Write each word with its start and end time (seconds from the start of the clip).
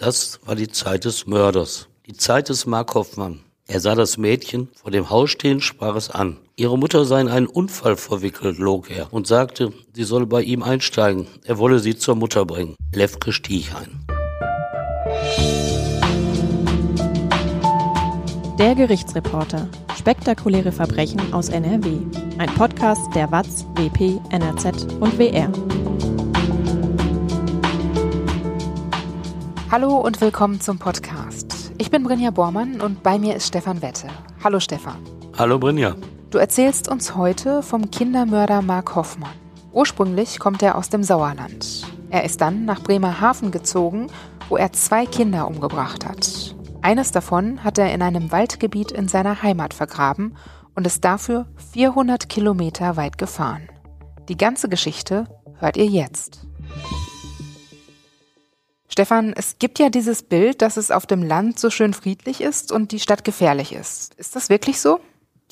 Das 0.00 0.40
war 0.46 0.54
die 0.54 0.68
Zeit 0.68 1.04
des 1.04 1.26
Mörders. 1.26 1.88
Die 2.06 2.14
Zeit 2.14 2.48
des 2.48 2.64
Mark 2.64 2.94
Hoffmann. 2.94 3.40
Er 3.66 3.80
sah 3.80 3.94
das 3.94 4.16
Mädchen 4.16 4.68
vor 4.74 4.90
dem 4.90 5.10
Haus 5.10 5.28
stehen, 5.28 5.60
sprach 5.60 5.94
es 5.94 6.08
an. 6.08 6.38
Ihre 6.56 6.78
Mutter 6.78 7.04
sei 7.04 7.20
in 7.20 7.28
einen 7.28 7.46
Unfall 7.46 7.96
verwickelt, 7.96 8.56
log 8.56 8.90
er 8.90 9.12
und 9.12 9.26
sagte, 9.26 9.74
sie 9.92 10.04
solle 10.04 10.24
bei 10.24 10.40
ihm 10.40 10.62
einsteigen. 10.62 11.26
Er 11.44 11.58
wolle 11.58 11.80
sie 11.80 11.96
zur 11.96 12.14
Mutter 12.14 12.46
bringen. 12.46 12.76
Levke 12.94 13.30
stieg 13.30 13.74
ein. 13.74 14.06
Der 18.58 18.74
Gerichtsreporter. 18.74 19.68
Spektakuläre 19.98 20.72
Verbrechen 20.72 21.34
aus 21.34 21.50
NRW. 21.50 21.98
Ein 22.38 22.48
Podcast 22.54 23.14
der 23.14 23.30
WAZ, 23.30 23.66
WP, 23.74 24.18
NRZ 24.30 24.94
und 24.98 25.18
WR. 25.18 25.52
Hallo 29.70 29.98
und 29.98 30.20
willkommen 30.20 30.60
zum 30.60 30.80
Podcast. 30.80 31.70
Ich 31.78 31.92
bin 31.92 32.02
Brinja 32.02 32.32
Bormann 32.32 32.80
und 32.80 33.04
bei 33.04 33.20
mir 33.20 33.36
ist 33.36 33.46
Stefan 33.46 33.80
Wette. 33.82 34.08
Hallo 34.42 34.58
Stefan. 34.58 34.96
Hallo 35.38 35.60
Brinja. 35.60 35.94
Du 36.30 36.38
erzählst 36.38 36.88
uns 36.88 37.14
heute 37.14 37.62
vom 37.62 37.88
Kindermörder 37.88 38.62
Mark 38.62 38.96
Hoffmann. 38.96 39.30
Ursprünglich 39.70 40.40
kommt 40.40 40.64
er 40.64 40.76
aus 40.76 40.88
dem 40.88 41.04
Sauerland. 41.04 41.86
Er 42.10 42.24
ist 42.24 42.40
dann 42.40 42.64
nach 42.64 42.82
Bremerhaven 42.82 43.52
gezogen, 43.52 44.08
wo 44.48 44.56
er 44.56 44.72
zwei 44.72 45.06
Kinder 45.06 45.46
umgebracht 45.46 46.04
hat. 46.04 46.56
Eines 46.82 47.12
davon 47.12 47.62
hat 47.62 47.78
er 47.78 47.94
in 47.94 48.02
einem 48.02 48.32
Waldgebiet 48.32 48.90
in 48.90 49.06
seiner 49.06 49.40
Heimat 49.40 49.72
vergraben 49.72 50.36
und 50.74 50.84
ist 50.84 51.04
dafür 51.04 51.46
400 51.72 52.28
Kilometer 52.28 52.96
weit 52.96 53.18
gefahren. 53.18 53.68
Die 54.28 54.36
ganze 54.36 54.68
Geschichte 54.68 55.26
hört 55.60 55.76
ihr 55.76 55.86
jetzt. 55.86 56.49
Stefan, 58.90 59.32
es 59.34 59.56
gibt 59.60 59.78
ja 59.78 59.88
dieses 59.88 60.24
Bild, 60.24 60.62
dass 60.62 60.76
es 60.76 60.90
auf 60.90 61.06
dem 61.06 61.22
Land 61.22 61.60
so 61.60 61.70
schön 61.70 61.94
friedlich 61.94 62.40
ist 62.40 62.72
und 62.72 62.90
die 62.90 62.98
Stadt 62.98 63.22
gefährlich 63.22 63.72
ist. 63.72 64.14
Ist 64.14 64.34
das 64.34 64.48
wirklich 64.48 64.80
so? 64.80 65.00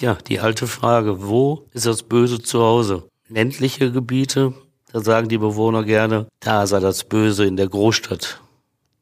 Ja, 0.00 0.14
die 0.14 0.40
alte 0.40 0.66
Frage, 0.66 1.26
wo 1.26 1.64
ist 1.72 1.86
das 1.86 2.02
Böse 2.02 2.42
zu 2.42 2.60
Hause? 2.60 3.08
Ländliche 3.28 3.92
Gebiete, 3.92 4.54
da 4.92 5.00
sagen 5.00 5.28
die 5.28 5.38
Bewohner 5.38 5.84
gerne, 5.84 6.26
da 6.40 6.66
sei 6.66 6.80
das 6.80 7.04
Böse 7.04 7.44
in 7.44 7.56
der 7.56 7.68
Großstadt, 7.68 8.40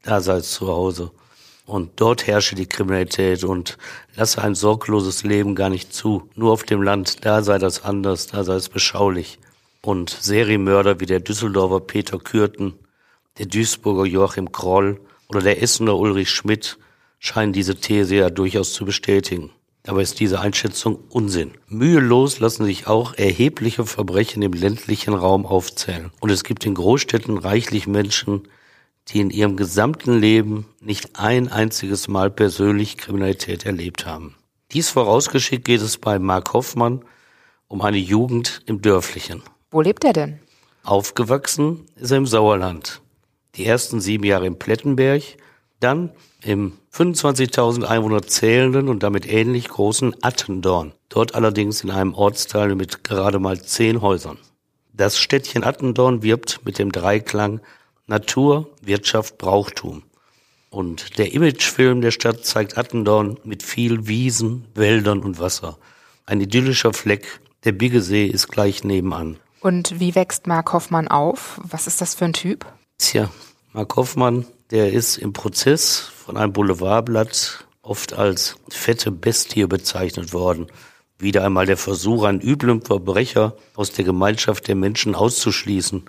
da 0.03 0.21
sei 0.21 0.37
es 0.37 0.51
zu 0.51 0.67
Hause. 0.67 1.11
Und 1.65 1.91
dort 1.95 2.27
herrsche 2.27 2.55
die 2.55 2.67
Kriminalität 2.67 3.43
und 3.43 3.77
lasse 4.15 4.41
ein 4.41 4.55
sorgloses 4.55 5.23
Leben 5.23 5.55
gar 5.55 5.69
nicht 5.69 5.93
zu. 5.93 6.29
Nur 6.35 6.51
auf 6.51 6.63
dem 6.63 6.81
Land, 6.81 7.25
da 7.25 7.41
sei 7.41 7.57
das 7.57 7.83
anders, 7.83 8.27
da 8.27 8.43
sei 8.43 8.55
es 8.55 8.69
beschaulich. 8.69 9.39
Und 9.81 10.09
Serienmörder 10.09 10.99
wie 10.99 11.05
der 11.05 11.19
Düsseldorfer 11.19 11.81
Peter 11.81 12.19
Kürten, 12.19 12.75
der 13.37 13.45
Duisburger 13.45 14.05
Joachim 14.05 14.51
Kroll 14.51 14.99
oder 15.29 15.41
der 15.41 15.61
Essener 15.61 15.97
Ulrich 15.97 16.29
Schmidt 16.29 16.77
scheinen 17.19 17.53
diese 17.53 17.75
These 17.75 18.15
ja 18.15 18.29
durchaus 18.29 18.73
zu 18.73 18.85
bestätigen. 18.85 19.51
Dabei 19.83 20.01
ist 20.01 20.19
diese 20.19 20.41
Einschätzung 20.41 20.99
Unsinn. 21.09 21.51
Mühelos 21.69 22.39
lassen 22.39 22.65
sich 22.65 22.87
auch 22.87 23.13
erhebliche 23.13 23.85
Verbrechen 23.85 24.41
im 24.41 24.51
ländlichen 24.51 25.13
Raum 25.13 25.45
aufzählen. 25.45 26.11
Und 26.19 26.29
es 26.29 26.43
gibt 26.43 26.65
in 26.65 26.73
Großstädten 26.73 27.37
reichlich 27.37 27.87
Menschen, 27.87 28.49
die 29.07 29.21
in 29.21 29.29
ihrem 29.29 29.55
gesamten 29.55 30.19
Leben 30.19 30.65
nicht 30.81 31.17
ein 31.17 31.47
einziges 31.47 32.09
Mal 32.09 32.29
persönlich 32.29 32.97
Kriminalität 32.97 33.65
erlebt 33.65 34.05
haben. 34.05 34.35
Dies 34.73 34.89
vorausgeschickt 34.89 35.63
geht 35.63 35.81
es 35.81 35.97
bei 35.97 36.19
Mark 36.19 36.51
Hoffmann 36.51 37.05
um 37.69 37.81
eine 37.81 37.97
Jugend 37.97 38.63
im 38.65 38.81
Dörflichen. 38.81 39.41
Wo 39.71 39.81
lebt 39.81 40.03
er 40.03 40.13
denn? 40.13 40.39
Aufgewachsen 40.83 41.85
ist 41.95 42.11
er 42.11 42.17
im 42.17 42.25
Sauerland. 42.25 43.01
Die 43.57 43.65
ersten 43.65 43.99
sieben 43.99 44.23
Jahre 44.23 44.45
im 44.45 44.59
Plettenberg, 44.59 45.23
dann 45.79 46.11
im 46.43 46.73
25.000 46.93 47.83
Einwohner 47.83 48.21
zählenden 48.21 48.87
und 48.87 49.03
damit 49.03 49.27
ähnlich 49.27 49.67
großen 49.67 50.15
Attendorn. 50.21 50.93
Dort 51.09 51.35
allerdings 51.35 51.83
in 51.83 51.89
einem 51.89 52.13
Ortsteil 52.13 52.75
mit 52.75 53.03
gerade 53.03 53.39
mal 53.39 53.61
zehn 53.61 54.01
Häusern. 54.01 54.37
Das 54.93 55.19
Städtchen 55.19 55.63
Attendorn 55.63 56.23
wirbt 56.23 56.61
mit 56.65 56.79
dem 56.79 56.91
Dreiklang 56.91 57.61
Natur, 58.05 58.69
Wirtschaft, 58.81 59.37
Brauchtum. 59.37 60.03
Und 60.69 61.17
der 61.17 61.33
Imagefilm 61.33 62.01
der 62.01 62.11
Stadt 62.11 62.45
zeigt 62.45 62.77
Attendorn 62.77 63.39
mit 63.43 63.63
viel 63.63 64.07
Wiesen, 64.07 64.65
Wäldern 64.75 65.19
und 65.19 65.39
Wasser. 65.39 65.77
Ein 66.25 66.41
idyllischer 66.41 66.93
Fleck. 66.93 67.39
Der 67.63 67.71
Biggesee 67.71 68.27
ist 68.27 68.49
gleich 68.49 68.83
nebenan. 68.83 69.37
Und 69.61 69.99
wie 69.99 70.13
wächst 70.13 70.45
Mark 70.45 70.73
Hoffmann 70.73 71.07
auf? 71.07 71.59
Was 71.63 71.87
ist 71.87 72.01
das 72.01 72.15
für 72.15 72.25
ein 72.25 72.33
Typ? 72.33 72.65
Tja, 72.97 73.29
Mark 73.77 73.95
Hoffmann, 73.95 74.47
der 74.71 74.91
ist 74.91 75.17
im 75.17 75.33
Prozess 75.33 75.99
von 75.99 76.35
einem 76.35 76.51
Boulevardblatt 76.51 77.67
oft 77.83 78.13
als 78.13 78.55
fette 78.69 79.11
Bestie 79.11 79.67
bezeichnet 79.67 80.33
worden. 80.33 80.65
Wieder 81.19 81.45
einmal 81.45 81.67
der 81.67 81.77
Versuch, 81.77 82.23
einen 82.23 82.41
üblen 82.41 82.81
Verbrecher 82.81 83.55
aus 83.75 83.91
der 83.91 84.03
Gemeinschaft 84.03 84.67
der 84.67 84.73
Menschen 84.73 85.13
auszuschließen 85.13 86.05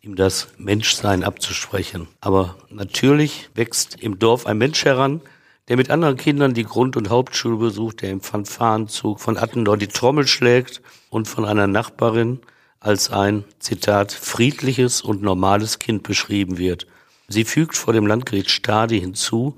ihm 0.00 0.16
das 0.16 0.48
Menschsein 0.58 1.22
abzusprechen. 1.22 2.08
Aber 2.20 2.56
natürlich 2.68 3.48
wächst 3.54 4.02
im 4.02 4.18
Dorf 4.18 4.46
ein 4.46 4.58
Mensch 4.58 4.84
heran, 4.84 5.20
der 5.68 5.76
mit 5.76 5.90
anderen 5.90 6.16
Kindern 6.16 6.52
die 6.52 6.64
Grund- 6.64 6.96
und 6.96 7.10
Hauptschule 7.10 7.58
besucht, 7.58 8.02
der 8.02 8.10
im 8.10 8.22
Fanfarenzug 8.22 9.20
von 9.20 9.38
Attendorn 9.38 9.78
die 9.78 9.86
Trommel 9.86 10.26
schlägt 10.26 10.82
und 11.10 11.28
von 11.28 11.44
einer 11.44 11.68
Nachbarin 11.68 12.40
als 12.80 13.10
ein, 13.10 13.44
Zitat, 13.60 14.10
friedliches 14.10 15.00
und 15.00 15.22
normales 15.22 15.78
Kind 15.78 16.02
beschrieben 16.02 16.58
wird. 16.58 16.88
Sie 17.28 17.44
fügt 17.44 17.76
vor 17.76 17.92
dem 17.92 18.06
Landgericht 18.06 18.50
Stadi 18.50 19.00
hinzu, 19.00 19.56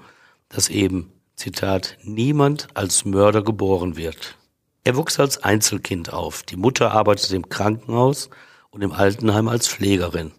dass 0.49 0.69
eben, 0.69 1.12
Zitat, 1.34 1.99
niemand 2.03 2.69
als 2.75 3.04
Mörder 3.04 3.43
geboren 3.43 3.97
wird. 3.97 4.37
Er 4.84 4.97
wuchs 4.97 5.19
als 5.19 5.43
Einzelkind 5.43 6.12
auf. 6.12 6.44
Die 6.44 6.56
Mutter 6.56 6.93
arbeitet 6.93 7.32
im 7.32 7.49
Krankenhaus 7.49 8.31
und 8.71 8.82
im 8.82 8.93
Altenheim 8.93 9.49
als 9.49 9.69
Pflegerin. 9.69 10.32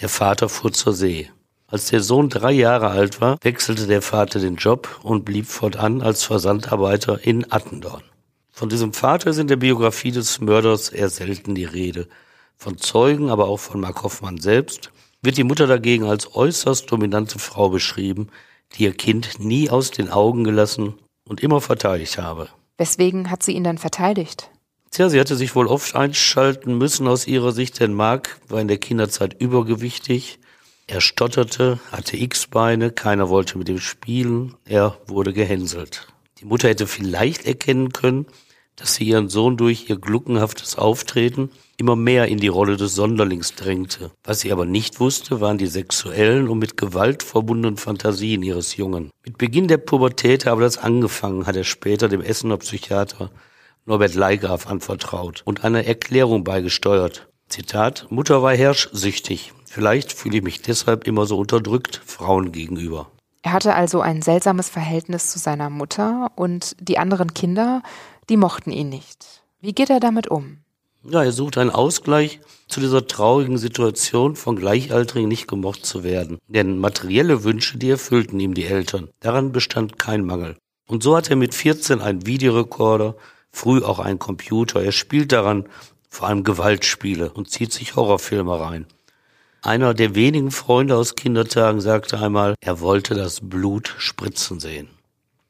Der 0.00 0.08
Vater 0.08 0.48
fuhr 0.48 0.72
zur 0.72 0.92
See. 0.92 1.30
Als 1.66 1.86
der 1.86 2.00
Sohn 2.00 2.30
drei 2.30 2.52
Jahre 2.52 2.88
alt 2.88 3.20
war, 3.20 3.38
wechselte 3.42 3.86
der 3.86 4.00
Vater 4.00 4.38
den 4.38 4.56
Job 4.56 5.00
und 5.02 5.24
blieb 5.24 5.46
fortan 5.46 6.00
als 6.00 6.24
Versandarbeiter 6.24 7.22
in 7.26 7.50
Attendorn. 7.52 8.04
Von 8.52 8.68
diesem 8.68 8.92
Vater 8.92 9.30
ist 9.30 9.38
in 9.38 9.48
der 9.48 9.56
Biografie 9.56 10.12
des 10.12 10.40
Mörders 10.40 10.88
eher 10.88 11.10
selten 11.10 11.54
die 11.54 11.64
Rede. 11.64 12.08
Von 12.56 12.78
Zeugen, 12.78 13.30
aber 13.30 13.48
auch 13.48 13.58
von 13.58 13.80
Mark 13.80 14.02
Hoffmann 14.02 14.38
selbst 14.38 14.92
wird 15.22 15.36
die 15.36 15.44
Mutter 15.44 15.66
dagegen 15.66 16.04
als 16.04 16.34
äußerst 16.34 16.90
dominante 16.90 17.38
Frau 17.38 17.70
beschrieben, 17.70 18.28
die 18.74 18.84
ihr 18.84 18.94
Kind 18.94 19.38
nie 19.38 19.70
aus 19.70 19.90
den 19.90 20.10
Augen 20.10 20.44
gelassen 20.44 20.94
und 21.24 21.42
immer 21.42 21.60
verteidigt 21.60 22.18
habe. 22.18 22.48
Weswegen 22.76 23.30
hat 23.30 23.42
sie 23.42 23.52
ihn 23.52 23.64
dann 23.64 23.78
verteidigt? 23.78 24.50
Tja, 24.90 25.08
sie 25.08 25.20
hatte 25.20 25.36
sich 25.36 25.54
wohl 25.54 25.66
oft 25.66 25.94
einschalten 25.94 26.78
müssen 26.78 27.08
aus 27.08 27.26
ihrer 27.26 27.52
Sicht, 27.52 27.80
denn 27.80 27.92
Mark 27.92 28.40
war 28.48 28.60
in 28.60 28.68
der 28.68 28.78
Kinderzeit 28.78 29.40
übergewichtig. 29.40 30.38
Er 30.86 31.02
stotterte, 31.02 31.78
hatte 31.92 32.16
X-Beine, 32.16 32.90
keiner 32.90 33.28
wollte 33.28 33.58
mit 33.58 33.68
ihm 33.68 33.80
spielen, 33.80 34.54
er 34.64 34.96
wurde 35.06 35.34
gehänselt. 35.34 36.06
Die 36.40 36.46
Mutter 36.46 36.68
hätte 36.68 36.86
vielleicht 36.86 37.44
erkennen 37.44 37.92
können, 37.92 38.26
dass 38.78 38.94
sie 38.94 39.04
ihren 39.04 39.28
Sohn 39.28 39.56
durch 39.56 39.90
ihr 39.90 39.98
gluckenhaftes 39.98 40.76
Auftreten 40.76 41.50
immer 41.76 41.96
mehr 41.96 42.26
in 42.26 42.38
die 42.38 42.48
Rolle 42.48 42.76
des 42.76 42.94
Sonderlings 42.94 43.54
drängte. 43.54 44.10
Was 44.24 44.40
sie 44.40 44.52
aber 44.52 44.64
nicht 44.64 45.00
wusste, 45.00 45.40
waren 45.40 45.58
die 45.58 45.66
sexuellen 45.66 46.48
und 46.48 46.58
mit 46.58 46.76
Gewalt 46.76 47.22
verbundenen 47.22 47.76
Fantasien 47.76 48.42
ihres 48.42 48.76
Jungen. 48.76 49.10
Mit 49.24 49.38
Beginn 49.38 49.68
der 49.68 49.78
Pubertät 49.78 50.46
habe 50.46 50.62
das 50.62 50.78
angefangen, 50.78 51.46
hat 51.46 51.56
er 51.56 51.64
später 51.64 52.08
dem 52.08 52.20
Essener 52.20 52.56
Psychiater 52.56 53.30
Norbert 53.86 54.14
Leigraf 54.14 54.66
anvertraut 54.66 55.42
und 55.44 55.64
eine 55.64 55.86
Erklärung 55.86 56.44
beigesteuert. 56.44 57.26
Zitat, 57.48 58.06
Mutter 58.10 58.42
war 58.42 58.54
herrschsüchtig. 58.54 59.54
Vielleicht 59.64 60.12
fühle 60.12 60.38
ich 60.38 60.42
mich 60.42 60.60
deshalb 60.60 61.06
immer 61.06 61.24
so 61.24 61.38
unterdrückt 61.38 62.02
Frauen 62.04 62.52
gegenüber. 62.52 63.10
Er 63.42 63.52
hatte 63.52 63.74
also 63.74 64.02
ein 64.02 64.20
seltsames 64.20 64.68
Verhältnis 64.68 65.30
zu 65.30 65.38
seiner 65.38 65.70
Mutter 65.70 66.30
und 66.34 66.76
die 66.80 66.98
anderen 66.98 67.32
Kinder, 67.32 67.82
die 68.28 68.36
mochten 68.36 68.70
ihn 68.70 68.88
nicht. 68.88 69.42
Wie 69.60 69.72
geht 69.72 69.90
er 69.90 70.00
damit 70.00 70.28
um? 70.28 70.58
Ja, 71.04 71.22
er 71.22 71.32
sucht 71.32 71.58
einen 71.58 71.70
Ausgleich 71.70 72.40
zu 72.66 72.80
dieser 72.80 73.06
traurigen 73.06 73.56
Situation, 73.56 74.36
von 74.36 74.56
Gleichaltrigen 74.56 75.28
nicht 75.28 75.48
gemocht 75.48 75.86
zu 75.86 76.04
werden. 76.04 76.38
Denn 76.48 76.78
materielle 76.78 77.44
Wünsche, 77.44 77.78
die 77.78 77.90
erfüllten 77.90 78.38
ihm 78.40 78.54
die 78.54 78.64
Eltern. 78.64 79.08
Daran 79.20 79.52
bestand 79.52 79.98
kein 79.98 80.24
Mangel. 80.24 80.56
Und 80.86 81.02
so 81.02 81.16
hat 81.16 81.30
er 81.30 81.36
mit 81.36 81.54
14 81.54 82.00
einen 82.00 82.26
Videorekorder, 82.26 83.16
früh 83.50 83.82
auch 83.82 84.00
ein 84.00 84.18
Computer. 84.18 84.82
Er 84.82 84.92
spielt 84.92 85.32
daran 85.32 85.68
vor 86.08 86.28
allem 86.28 86.44
Gewaltspiele 86.44 87.30
und 87.30 87.50
zieht 87.50 87.72
sich 87.72 87.96
Horrorfilme 87.96 88.58
rein. 88.58 88.86
Einer 89.62 89.94
der 89.94 90.14
wenigen 90.14 90.50
Freunde 90.50 90.96
aus 90.96 91.14
Kindertagen 91.14 91.80
sagte 91.80 92.18
einmal, 92.18 92.54
er 92.60 92.80
wollte 92.80 93.14
das 93.14 93.40
Blut 93.42 93.94
spritzen 93.98 94.60
sehen. 94.60 94.88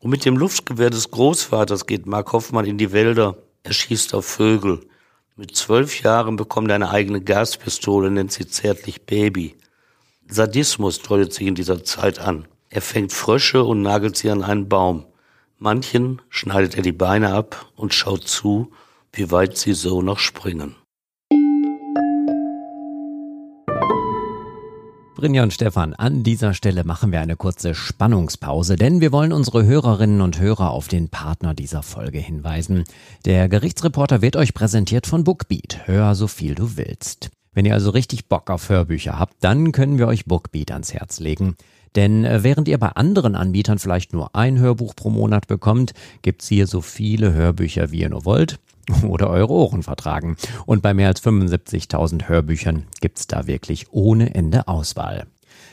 Und 0.01 0.11
mit 0.11 0.25
dem 0.25 0.37
Luftgewehr 0.37 0.91
des 0.91 1.11
Großvaters 1.11 1.87
geht 1.87 2.07
Mark 2.07 2.33
Hoffmann 2.33 2.67
in 2.67 2.79
die 2.79 2.93
Wälder. 2.93 3.37
Er 3.65 3.73
schießt 3.73 4.15
auf 4.15 4.27
Vögel. 4.27 4.87
Mit 5.35 5.57
zwölf 5.57 6.03
Jahren 6.03 6.37
bekommt 6.37 6.69
er 6.69 6.77
eine 6.77 6.91
eigene 6.91 7.21
Gaspistole, 7.21 8.11
nennt 8.11 8.33
sie 8.33 8.47
zärtlich 8.47 9.07
Baby. 9.07 9.57
Sadismus 10.29 11.01
deutet 11.01 11.33
sich 11.33 11.47
in 11.47 11.55
dieser 11.55 11.83
Zeit 11.85 12.19
an. 12.19 12.47
Er 12.71 12.83
fängt 12.83 13.13
Frösche 13.13 13.65
und 13.65 13.83
nagelt 13.83 14.17
sie 14.17 14.31
an 14.31 14.43
einen 14.43 14.69
Baum. 14.69 15.07
Manchen 15.59 16.23
schneidet 16.29 16.77
er 16.77 16.83
die 16.83 16.93
Beine 16.93 17.33
ab 17.33 17.67
und 17.75 17.95
schaut 17.95 18.29
zu, 18.29 18.71
wie 19.13 19.31
weit 19.33 19.57
sie 19.57 19.73
so 19.73 20.03
noch 20.03 20.19
springen. 20.19 20.77
Brinja 25.19 25.43
und 25.43 25.53
Stefan, 25.53 25.95
an 25.95 26.23
dieser 26.23 26.55
Stelle 26.55 26.85
machen 26.85 27.11
wir 27.11 27.21
eine 27.21 27.35
kurze 27.35 27.75
Spannungspause, 27.75 28.77
denn 28.77 29.01
wir 29.01 29.11
wollen 29.11 29.33
unsere 29.33 29.67
Hörerinnen 29.67 30.21
und 30.21 30.39
Hörer 30.39 30.71
auf 30.71 30.87
den 30.87 31.09
Partner 31.09 31.55
dieser 31.55 31.83
Folge 31.83 32.21
hinweisen. 32.21 32.85
Der 33.25 33.49
Gerichtsreporter 33.49 34.23
wird 34.23 34.37
euch 34.37 34.55
präsentiert 34.55 35.09
von 35.09 35.25
Bookbeat. 35.25 35.81
Hör 35.87 36.15
so 36.15 36.29
viel 36.29 36.55
du 36.55 36.77
willst. 36.77 37.31
Wenn 37.53 37.67
ihr 37.67 37.75
also 37.75 37.91
richtig 37.91 38.29
Bock 38.29 38.49
auf 38.49 38.69
Hörbücher 38.69 39.19
habt, 39.19 39.35
dann 39.41 39.73
können 39.73 39.99
wir 39.99 40.07
euch 40.07 40.27
Bookbeat 40.27 40.71
ans 40.71 40.95
Herz 40.95 41.19
legen. 41.19 41.57
Denn 41.97 42.25
äh, 42.25 42.45
während 42.45 42.69
ihr 42.69 42.79
bei 42.79 42.91
anderen 42.91 43.35
Anbietern 43.35 43.81
vielleicht 43.81 44.13
nur 44.13 44.37
ein 44.37 44.61
Hörbuch 44.61 44.95
pro 44.95 45.11
Monat 45.11 45.49
bekommt, 45.49 45.95
gibt's 46.23 46.47
hier 46.47 46.69
so 46.69 46.81
viele 46.81 47.33
Hörbücher, 47.33 47.91
wie 47.91 48.03
ihr 48.03 48.11
nur 48.11 48.25
wollt 48.25 48.61
oder 49.07 49.31
eure 49.31 49.53
Ohren 49.53 49.83
vertragen. 49.83 50.37
Und 50.67 50.83
bei 50.83 50.95
mehr 50.95 51.09
als 51.09 51.23
75.000 51.23 52.29
Hörbüchern 52.29 52.85
gibt's 53.01 53.27
da 53.27 53.47
wirklich 53.47 53.87
ohne 53.93 54.35
Ende 54.35 54.69
Auswahl. 54.69 55.27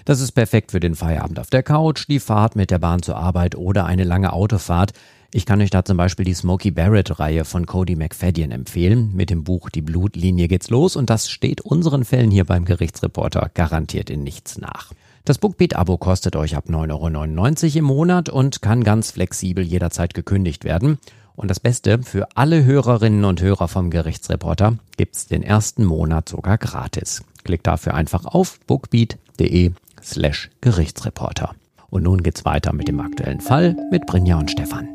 Das 0.05 0.21
ist 0.21 0.33
perfekt 0.33 0.71
für 0.71 0.79
den 0.79 0.95
Feierabend 0.95 1.39
auf 1.39 1.49
der 1.49 1.63
Couch, 1.63 2.07
die 2.07 2.19
Fahrt 2.19 2.55
mit 2.55 2.71
der 2.71 2.79
Bahn 2.79 3.01
zur 3.01 3.17
Arbeit 3.17 3.55
oder 3.55 3.85
eine 3.85 4.03
lange 4.03 4.33
Autofahrt. 4.33 4.93
Ich 5.33 5.45
kann 5.45 5.59
euch 5.61 5.69
da 5.69 5.83
zum 5.83 5.97
Beispiel 5.97 6.25
die 6.25 6.33
Smokey 6.33 6.71
Barrett-Reihe 6.71 7.43
von 7.43 7.65
Cody 7.65 7.95
McFadden 7.95 8.51
empfehlen. 8.51 9.11
Mit 9.13 9.29
dem 9.29 9.43
Buch 9.43 9.69
Die 9.69 9.81
Blutlinie 9.81 10.47
geht's 10.47 10.69
los 10.69 10.95
und 10.95 11.09
das 11.09 11.29
steht 11.29 11.61
unseren 11.61 12.05
Fällen 12.05 12.31
hier 12.31 12.45
beim 12.45 12.65
Gerichtsreporter 12.65 13.51
garantiert 13.53 14.09
in 14.09 14.23
nichts 14.23 14.57
nach. 14.57 14.91
Das 15.25 15.39
Bookbeat-Abo 15.39 15.97
kostet 15.97 16.35
euch 16.35 16.55
ab 16.55 16.65
9,99 16.69 17.65
Euro 17.65 17.79
im 17.79 17.85
Monat 17.85 18.29
und 18.29 18.61
kann 18.61 18.83
ganz 18.83 19.11
flexibel 19.11 19.65
jederzeit 19.65 20.13
gekündigt 20.13 20.63
werden. 20.63 20.99
Und 21.35 21.49
das 21.49 21.59
Beste, 21.59 22.01
für 22.01 22.27
alle 22.35 22.63
Hörerinnen 22.63 23.25
und 23.25 23.41
Hörer 23.41 23.67
vom 23.67 23.89
Gerichtsreporter 23.89 24.77
gibt's 24.97 25.27
den 25.27 25.43
ersten 25.43 25.83
Monat 25.83 26.29
sogar 26.29 26.57
gratis. 26.57 27.23
Klickt 27.43 27.67
dafür 27.67 27.93
einfach 27.93 28.25
auf 28.25 28.59
bookbeat.de 28.67 29.71
slash 30.01 30.49
Gerichtsreporter. 30.61 31.55
Und 31.89 32.03
nun 32.03 32.23
geht's 32.23 32.45
weiter 32.45 32.73
mit 32.73 32.87
dem 32.87 32.99
aktuellen 32.99 33.41
Fall 33.41 33.75
mit 33.91 34.05
Brinja 34.05 34.37
und 34.37 34.51
Stefan. 34.51 34.89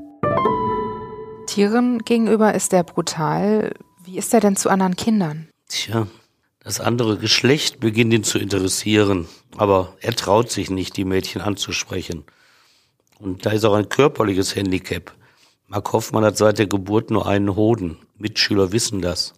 Tieren 1.46 1.98
gegenüber 2.00 2.54
ist 2.54 2.72
er 2.72 2.84
brutal. 2.84 3.74
Wie 4.04 4.18
ist 4.18 4.32
er 4.32 4.40
denn 4.40 4.56
zu 4.56 4.70
anderen 4.70 4.96
Kindern? 4.96 5.48
Tja, 5.68 6.06
das 6.62 6.80
andere 6.80 7.18
Geschlecht 7.18 7.80
beginnt 7.80 8.12
ihn 8.12 8.24
zu 8.24 8.38
interessieren, 8.38 9.26
aber 9.56 9.94
er 10.00 10.14
traut 10.14 10.50
sich 10.50 10.70
nicht, 10.70 10.96
die 10.96 11.04
Mädchen 11.04 11.40
anzusprechen. 11.40 12.24
Und 13.18 13.44
da 13.46 13.50
ist 13.50 13.64
auch 13.64 13.74
ein 13.74 13.88
körperliches 13.88 14.56
Handicap. 14.56 15.12
Mark 15.72 15.92
Hoffmann 15.92 16.24
hat 16.24 16.36
seit 16.36 16.58
der 16.58 16.66
Geburt 16.66 17.12
nur 17.12 17.28
einen 17.28 17.54
Hoden. 17.54 17.96
Mitschüler 18.18 18.72
wissen 18.72 19.00
das. 19.00 19.34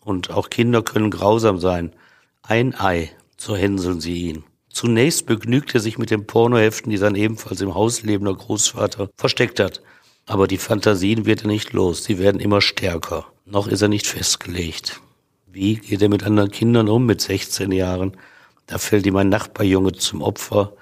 Und 0.00 0.28
auch 0.28 0.50
Kinder 0.50 0.82
können 0.82 1.12
grausam 1.12 1.60
sein. 1.60 1.92
Ein 2.42 2.74
Ei, 2.74 3.12
so 3.36 3.54
hänseln 3.54 4.00
sie 4.00 4.22
ihn. 4.22 4.44
Zunächst 4.70 5.26
begnügt 5.26 5.72
er 5.76 5.80
sich 5.80 5.96
mit 5.96 6.10
den 6.10 6.26
Pornoheften, 6.26 6.90
die 6.90 6.96
sein 6.96 7.14
ebenfalls 7.14 7.60
im 7.60 7.76
Haus 7.76 8.02
lebender 8.02 8.34
Großvater 8.34 9.08
versteckt 9.16 9.60
hat. 9.60 9.80
Aber 10.26 10.48
die 10.48 10.58
Fantasien 10.58 11.26
wird 11.26 11.42
er 11.42 11.46
nicht 11.46 11.72
los, 11.72 12.02
sie 12.02 12.18
werden 12.18 12.40
immer 12.40 12.60
stärker. 12.60 13.26
Noch 13.44 13.68
ist 13.68 13.80
er 13.80 13.88
nicht 13.88 14.08
festgelegt. 14.08 15.00
Wie 15.46 15.76
geht 15.76 16.02
er 16.02 16.08
mit 16.08 16.24
anderen 16.24 16.50
Kindern 16.50 16.88
um 16.88 17.06
mit 17.06 17.20
16 17.20 17.70
Jahren? 17.70 18.16
Da 18.66 18.78
fällt 18.78 19.06
ihm 19.06 19.14
ein 19.14 19.28
Nachbarjunge 19.28 19.92
zum 19.92 20.22
Opfer, 20.22 20.72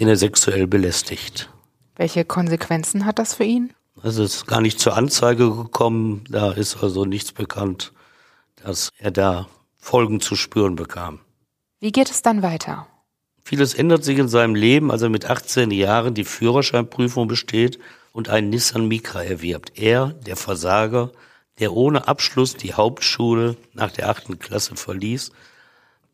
den 0.00 0.08
er 0.08 0.16
sexuell 0.16 0.66
belästigt. 0.66 1.50
Welche 1.96 2.24
Konsequenzen 2.24 3.04
hat 3.04 3.18
das 3.18 3.34
für 3.34 3.44
ihn? 3.44 3.74
Es 4.02 4.16
ist 4.16 4.46
gar 4.46 4.60
nicht 4.60 4.78
zur 4.78 4.96
Anzeige 4.96 5.50
gekommen. 5.50 6.24
Da 6.28 6.52
ist 6.52 6.82
also 6.82 7.04
nichts 7.04 7.32
bekannt, 7.32 7.92
dass 8.56 8.90
er 8.98 9.10
da 9.10 9.48
Folgen 9.76 10.20
zu 10.20 10.36
spüren 10.36 10.76
bekam. 10.76 11.20
Wie 11.80 11.92
geht 11.92 12.10
es 12.10 12.22
dann 12.22 12.42
weiter? 12.42 12.86
Vieles 13.42 13.74
ändert 13.74 14.04
sich 14.04 14.18
in 14.18 14.28
seinem 14.28 14.54
Leben, 14.54 14.90
als 14.90 15.02
er 15.02 15.08
mit 15.08 15.24
18 15.24 15.70
Jahren 15.70 16.14
die 16.14 16.24
Führerscheinprüfung 16.24 17.28
besteht 17.28 17.78
und 18.12 18.28
einen 18.28 18.50
Nissan 18.50 18.86
Micra 18.86 19.22
erwirbt. 19.22 19.78
Er, 19.78 20.08
der 20.08 20.36
Versager, 20.36 21.12
der 21.58 21.72
ohne 21.72 22.06
Abschluss 22.06 22.54
die 22.54 22.74
Hauptschule 22.74 23.56
nach 23.72 23.90
der 23.90 24.10
achten 24.10 24.38
Klasse 24.38 24.76
verließ, 24.76 25.32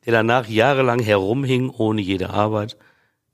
der 0.06 0.12
danach 0.12 0.48
jahrelang 0.48 1.00
herumhing 1.00 1.70
ohne 1.70 2.00
jede 2.00 2.30
Arbeit. 2.30 2.76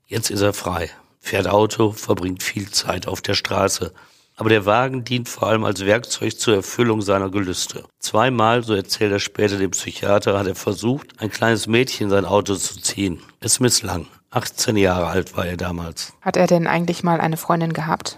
Jetzt 0.07 0.29
ist 0.31 0.41
er 0.41 0.53
frei, 0.53 0.89
fährt 1.19 1.47
Auto, 1.47 1.91
verbringt 1.91 2.43
viel 2.43 2.69
Zeit 2.71 3.07
auf 3.07 3.21
der 3.21 3.35
Straße 3.35 3.93
aber 4.41 4.49
der 4.49 4.65
Wagen 4.65 5.03
dient 5.03 5.29
vor 5.29 5.49
allem 5.49 5.63
als 5.65 5.85
Werkzeug 5.85 6.39
zur 6.39 6.55
Erfüllung 6.55 7.03
seiner 7.03 7.29
Gelüste. 7.29 7.83
Zweimal, 7.99 8.63
so 8.63 8.73
erzählt 8.73 9.11
er 9.11 9.19
später 9.19 9.59
dem 9.59 9.69
Psychiater, 9.69 10.39
hat 10.39 10.47
er 10.47 10.55
versucht, 10.55 11.09
ein 11.19 11.29
kleines 11.29 11.67
Mädchen 11.67 12.05
in 12.05 12.09
sein 12.09 12.25
Auto 12.25 12.55
zu 12.55 12.81
ziehen. 12.81 13.21
Es 13.39 13.59
misslang. 13.59 14.07
18 14.31 14.77
Jahre 14.77 15.05
alt 15.05 15.37
war 15.37 15.45
er 15.45 15.57
damals. 15.57 16.13
Hat 16.21 16.37
er 16.37 16.47
denn 16.47 16.65
eigentlich 16.65 17.03
mal 17.03 17.21
eine 17.21 17.37
Freundin 17.37 17.71
gehabt? 17.71 18.17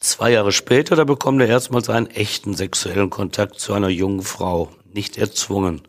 Zwei 0.00 0.32
Jahre 0.32 0.50
später, 0.50 0.96
da 0.96 1.04
bekommt 1.04 1.40
er 1.40 1.46
erstmals 1.46 1.88
einen 1.88 2.08
echten 2.08 2.54
sexuellen 2.54 3.08
Kontakt 3.08 3.60
zu 3.60 3.72
einer 3.72 3.90
jungen 3.90 4.22
Frau. 4.22 4.72
Nicht 4.92 5.18
erzwungen. 5.18 5.82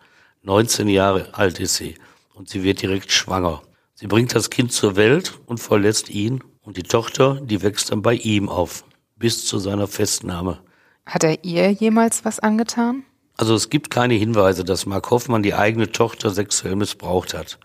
19 0.43 0.89
Jahre 0.89 1.29
alt 1.33 1.59
ist 1.59 1.73
sie. 1.73 1.95
Und 2.35 2.49
sie 2.49 2.61
wird 2.61 2.83
direkt 2.83 3.11
schwanger. 3.11 3.63
Sie 3.95 4.05
bringt 4.05 4.35
das 4.35 4.51
Kind 4.51 4.73
zur 4.73 4.95
Welt 4.95 5.39
und 5.47 5.57
verlässt 5.57 6.11
ihn. 6.11 6.43
Und 6.61 6.77
die 6.77 6.83
Tochter, 6.83 7.41
die 7.41 7.63
wächst 7.63 7.91
dann 7.91 8.03
bei 8.03 8.13
ihm 8.13 8.47
auf 8.47 8.83
bis 9.21 9.45
zu 9.45 9.59
seiner 9.59 9.87
Festnahme. 9.87 10.59
Hat 11.05 11.23
er 11.23 11.43
ihr 11.43 11.71
jemals 11.71 12.25
was 12.25 12.39
angetan? 12.39 13.03
Also 13.37 13.55
es 13.55 13.69
gibt 13.69 13.89
keine 13.89 14.15
Hinweise, 14.15 14.65
dass 14.65 14.85
Mark 14.85 15.09
Hoffmann 15.09 15.43
die 15.43 15.53
eigene 15.53 15.91
Tochter 15.91 16.29
sexuell 16.29 16.75
missbraucht 16.75 17.33
hat. 17.33 17.57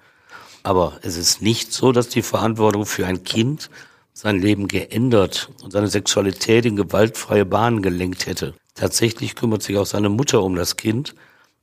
Aber 0.63 0.99
es 1.03 1.17
ist 1.17 1.43
nicht 1.43 1.73
so, 1.73 1.93
dass 1.93 2.09
die 2.09 2.23
Verantwortung 2.23 2.87
für 2.87 3.07
ein 3.07 3.25
Kind 3.25 3.71
sein 4.13 4.41
Leben 4.41 4.69
geändert 4.69 5.51
und 5.63 5.73
seine 5.73 5.89
Sexualität 5.89 6.65
in 6.65 6.77
gewaltfreie 6.77 7.45
Bahnen 7.45 7.83
gelenkt 7.83 8.27
hätte. 8.27 8.55
Tatsächlich 8.75 9.35
kümmert 9.35 9.63
sich 9.63 9.77
auch 9.77 9.87
seine 9.87 10.09
Mutter 10.09 10.43
um 10.43 10.55
das 10.55 10.77
Kind, 10.77 11.15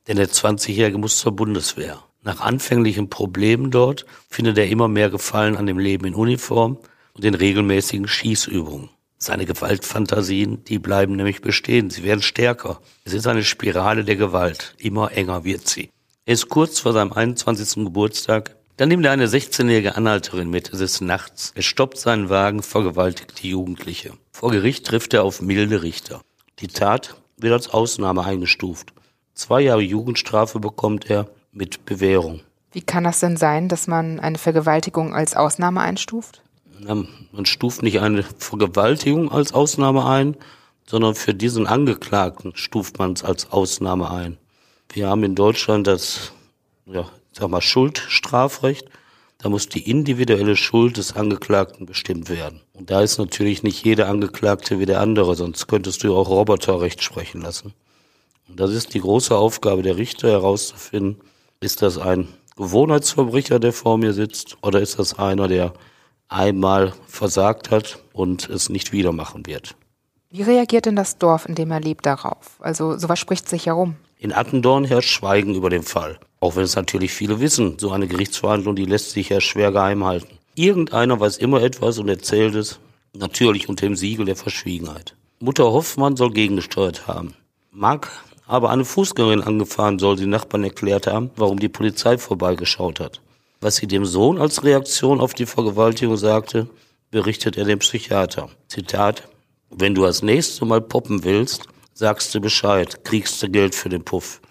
denn 0.08 0.18
der 0.18 0.30
20-Jährige 0.30 0.98
muss 0.98 1.18
zur 1.18 1.36
Bundeswehr. 1.36 2.04
Nach 2.22 2.40
anfänglichen 2.40 3.10
Problemen 3.10 3.72
dort 3.72 4.06
findet 4.30 4.58
er 4.58 4.70
immer 4.70 4.88
mehr 4.88 5.10
Gefallen 5.10 5.58
an 5.58 5.66
dem 5.66 5.80
Leben 5.80 6.06
in 6.06 6.16
Uniform 6.16 6.78
und 7.14 7.24
den 7.24 7.34
regelmäßigen 7.34 8.08
Schießübungen. 8.08 8.90
Seine 9.24 9.46
Gewaltfantasien, 9.46 10.66
die 10.66 10.80
bleiben 10.80 11.16
nämlich 11.16 11.40
bestehen. 11.40 11.90
Sie 11.90 12.04
werden 12.04 12.22
stärker. 12.22 12.82
Es 13.06 13.14
ist 13.14 13.26
eine 13.26 13.46
Spirale 13.46 14.04
der 14.04 14.18
Gewalt. 14.18 14.76
Immer 14.78 15.14
enger 15.14 15.46
wird 15.46 15.66
sie. 15.66 15.90
Er 16.26 16.34
ist 16.34 16.50
kurz 16.50 16.80
vor 16.80 16.92
seinem 16.92 17.14
21. 17.14 17.86
Geburtstag. 17.86 18.58
Dann 18.76 18.90
nimmt 18.90 19.06
er 19.06 19.14
eine 19.14 19.28
16-jährige 19.28 19.96
Anhalterin 19.96 20.50
mit. 20.50 20.74
Es 20.74 20.82
ist 20.82 21.00
nachts. 21.00 21.54
Er 21.56 21.62
stoppt 21.62 22.00
seinen 22.00 22.30
Wagen, 22.30 22.64
vergewaltigt 22.64 23.42
die 23.42 23.52
Jugendliche. 23.52 24.12
Vor 24.34 24.52
Gericht 24.52 24.86
trifft 24.86 25.14
er 25.14 25.24
auf 25.24 25.42
milde 25.42 25.84
Richter. 25.84 26.20
Die 26.60 26.68
Tat 26.68 27.16
wird 27.38 27.54
als 27.54 27.70
Ausnahme 27.70 28.26
eingestuft. 28.26 28.92
Zwei 29.36 29.62
Jahre 29.62 29.82
Jugendstrafe 29.82 30.60
bekommt 30.60 31.10
er 31.10 31.30
mit 31.54 31.86
Bewährung. 31.86 32.42
Wie 32.74 32.82
kann 32.82 33.06
das 33.06 33.22
denn 33.22 33.38
sein, 33.38 33.70
dass 33.70 33.88
man 33.88 34.20
eine 34.20 34.38
Vergewaltigung 34.38 35.16
als 35.16 35.34
Ausnahme 35.34 35.80
einstuft? 35.80 36.43
Man 36.86 37.46
stuft 37.46 37.84
nicht 37.84 38.00
eine 38.00 38.24
Vergewaltigung 38.38 39.32
als 39.32 39.54
Ausnahme 39.54 40.06
ein, 40.06 40.36
sondern 40.86 41.16
für 41.16 41.34
diesen 41.34 41.68
Angeklagten 41.68 42.54
stuft 42.56 43.00
man 43.00 43.14
es 43.14 43.24
als 43.24 43.52
Ausnahme 43.52 44.12
ein. 44.12 44.38
Wir 44.92 45.10
haben 45.10 45.24
in 45.24 45.36
Deutschland 45.36 45.88
das, 45.88 46.34
ja, 46.86 47.10
sag 47.32 47.50
mal, 47.50 47.62
Schuldstrafrecht. 47.62 48.90
Da 49.40 49.50
muss 49.50 49.68
die 49.68 49.90
individuelle 49.90 50.56
Schuld 50.56 50.98
des 50.98 51.16
Angeklagten 51.16 51.86
bestimmt 51.86 52.30
werden. 52.30 52.62
Und 52.74 52.90
da 52.92 53.02
ist 53.02 53.18
natürlich 53.18 53.64
nicht 53.64 53.84
jeder 53.84 54.08
Angeklagte 54.08 54.80
wie 54.80 54.86
der 54.86 55.02
andere, 55.02 55.36
sonst 55.36 55.68
könntest 55.68 56.04
du 56.04 56.16
auch 56.16 56.30
Roboterrecht 56.30 57.04
sprechen 57.04 57.42
lassen. 57.42 57.74
Und 58.48 58.60
das 58.60 58.72
ist 58.72 58.94
die 58.94 59.02
große 59.02 59.36
Aufgabe 59.36 59.82
der 59.82 59.98
Richter 59.98 60.30
herauszufinden, 60.30 61.20
ist 61.60 61.82
das 61.82 61.98
ein 61.98 62.28
Gewohnheitsverbrecher, 62.56 63.60
der 63.60 63.74
vor 63.74 63.98
mir 63.98 64.14
sitzt, 64.14 64.58
oder 64.62 64.80
ist 64.80 65.00
das 65.00 65.18
einer, 65.18 65.48
der 65.48 65.74
einmal 66.34 66.94
versagt 67.08 67.72
hat 67.72 68.00
und 68.12 68.50
es 68.50 68.70
nicht 68.70 68.92
wieder 68.92 69.12
machen 69.12 69.46
wird. 69.46 69.76
Wie 70.30 70.42
reagiert 70.42 70.88
denn 70.88 70.96
das 70.96 71.20
Dorf, 71.20 71.48
in 71.48 71.56
dem 71.56 71.72
er 71.72 71.80
lebt, 71.80 72.06
darauf? 72.06 72.58
Also 72.60 72.98
sowas 72.98 73.20
spricht 73.20 73.48
sich 73.48 73.68
herum. 73.68 73.96
In 74.18 74.34
Attendorn 74.34 74.84
herrscht 74.84 75.12
Schweigen 75.12 75.54
über 75.54 75.70
den 75.70 75.84
Fall. 75.84 76.18
Auch 76.40 76.56
wenn 76.56 76.64
es 76.64 76.76
natürlich 76.76 77.14
viele 77.14 77.40
wissen. 77.40 77.78
So 77.78 77.92
eine 77.92 78.08
Gerichtsverhandlung, 78.08 78.76
die 78.76 78.86
lässt 78.86 79.12
sich 79.12 79.30
ja 79.30 79.40
schwer 79.42 79.72
geheim 79.72 80.04
halten. 80.04 80.40
Irgendeiner 80.56 81.20
weiß 81.20 81.38
immer 81.38 81.62
etwas 81.62 82.00
und 82.00 82.10
erzählt 82.10 82.56
es, 82.56 82.80
natürlich 83.14 83.70
unter 83.70 83.86
dem 83.86 83.96
Siegel 83.96 84.26
der 84.26 84.36
Verschwiegenheit. 84.36 85.16
Mutter 85.40 85.66
Hoffmann 85.66 86.16
soll 86.16 86.32
gegengesteuert 86.32 87.08
haben. 87.08 87.36
Mark 87.72 88.12
aber 88.46 88.72
eine 88.72 88.84
Fußgängerin 88.84 89.42
angefahren, 89.42 90.00
soll 90.00 90.18
die 90.18 90.26
Nachbarn 90.26 90.66
erklärt 90.66 91.08
haben, 91.08 91.32
warum 91.38 91.60
die 91.60 91.70
Polizei 91.70 92.18
vorbeigeschaut 92.18 93.00
hat 93.00 93.22
was 93.64 93.78
sie 93.78 93.88
dem 93.88 94.06
Sohn 94.06 94.40
als 94.40 94.64
Reaktion 94.64 95.22
auf 95.22 95.34
die 95.34 95.46
Vergewaltigung 95.46 96.18
sagte, 96.18 96.68
berichtet 97.12 97.58
er 97.58 97.66
dem 97.66 97.80
Psychiater. 97.80 98.50
Zitat, 98.68 99.24
wenn 99.70 99.96
du 99.96 100.04
das 100.04 100.22
nächste 100.22 100.66
Mal 100.66 100.82
poppen 100.82 101.24
willst, 101.24 101.68
sagst 101.94 102.36
du 102.36 102.42
Bescheid, 102.42 103.04
kriegst 103.06 103.42
du 103.42 103.50
Geld 103.50 103.74
für 103.74 103.90
den 103.90 104.04
Puff. 104.04 104.42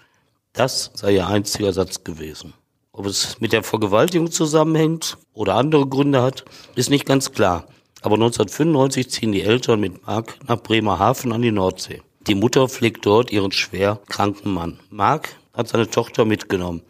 Das 0.53 0.91
sei 0.95 1.13
ihr 1.13 1.27
einziger 1.27 1.73
Satz 1.73 2.03
gewesen. 2.03 2.53
Ob 2.91 3.05
es 3.05 3.39
mit 3.39 3.53
der 3.53 3.63
Vergewaltigung 3.63 4.31
zusammenhängt 4.31 5.17
oder 5.33 5.55
andere 5.55 5.87
Gründe 5.87 6.21
hat, 6.21 6.45
ist 6.75 6.89
nicht 6.89 7.05
ganz 7.05 7.31
klar. 7.31 7.67
Aber 8.01 8.15
1995 8.15 9.09
ziehen 9.09 9.31
die 9.31 9.41
Eltern 9.41 9.79
mit 9.79 10.05
Mark 10.05 10.37
nach 10.47 10.61
Bremerhaven 10.61 11.31
an 11.31 11.41
die 11.41 11.51
Nordsee. 11.51 12.01
Die 12.27 12.35
Mutter 12.35 12.67
pflegt 12.67 13.05
dort 13.05 13.31
ihren 13.31 13.51
schwer 13.51 13.99
kranken 14.07 14.53
Mann. 14.53 14.79
Mark 14.89 15.35
hat 15.53 15.69
seine 15.69 15.89
Tochter 15.89 16.25
mitgenommen, 16.25 16.81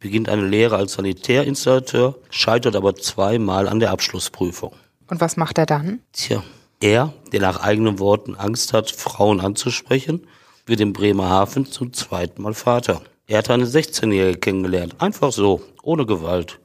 beginnt 0.00 0.28
eine 0.28 0.46
Lehre 0.46 0.76
als 0.76 0.94
Sanitärinstallateur, 0.94 2.16
scheitert 2.30 2.76
aber 2.76 2.94
zweimal 2.94 3.68
an 3.68 3.80
der 3.80 3.90
Abschlussprüfung. 3.90 4.72
Und 5.08 5.20
was 5.20 5.36
macht 5.36 5.58
er 5.58 5.66
dann? 5.66 6.00
Tja, 6.12 6.42
er, 6.80 7.12
der 7.32 7.40
nach 7.40 7.60
eigenen 7.60 7.98
Worten 7.98 8.34
Angst 8.34 8.72
hat, 8.72 8.90
Frauen 8.90 9.40
anzusprechen, 9.40 10.26
wird 10.66 10.80
in 10.80 10.92
Bremerhaven 10.92 11.66
zum 11.66 11.92
zweiten 11.92 12.42
Mal 12.42 12.54
Vater. 12.54 13.02
Er 13.26 13.38
hat 13.38 13.50
eine 13.50 13.66
16-Jährige 13.66 14.38
kennengelernt, 14.38 14.96
einfach 14.98 15.32
so, 15.32 15.62
ohne 15.82 16.06
Gewalt. 16.06 16.60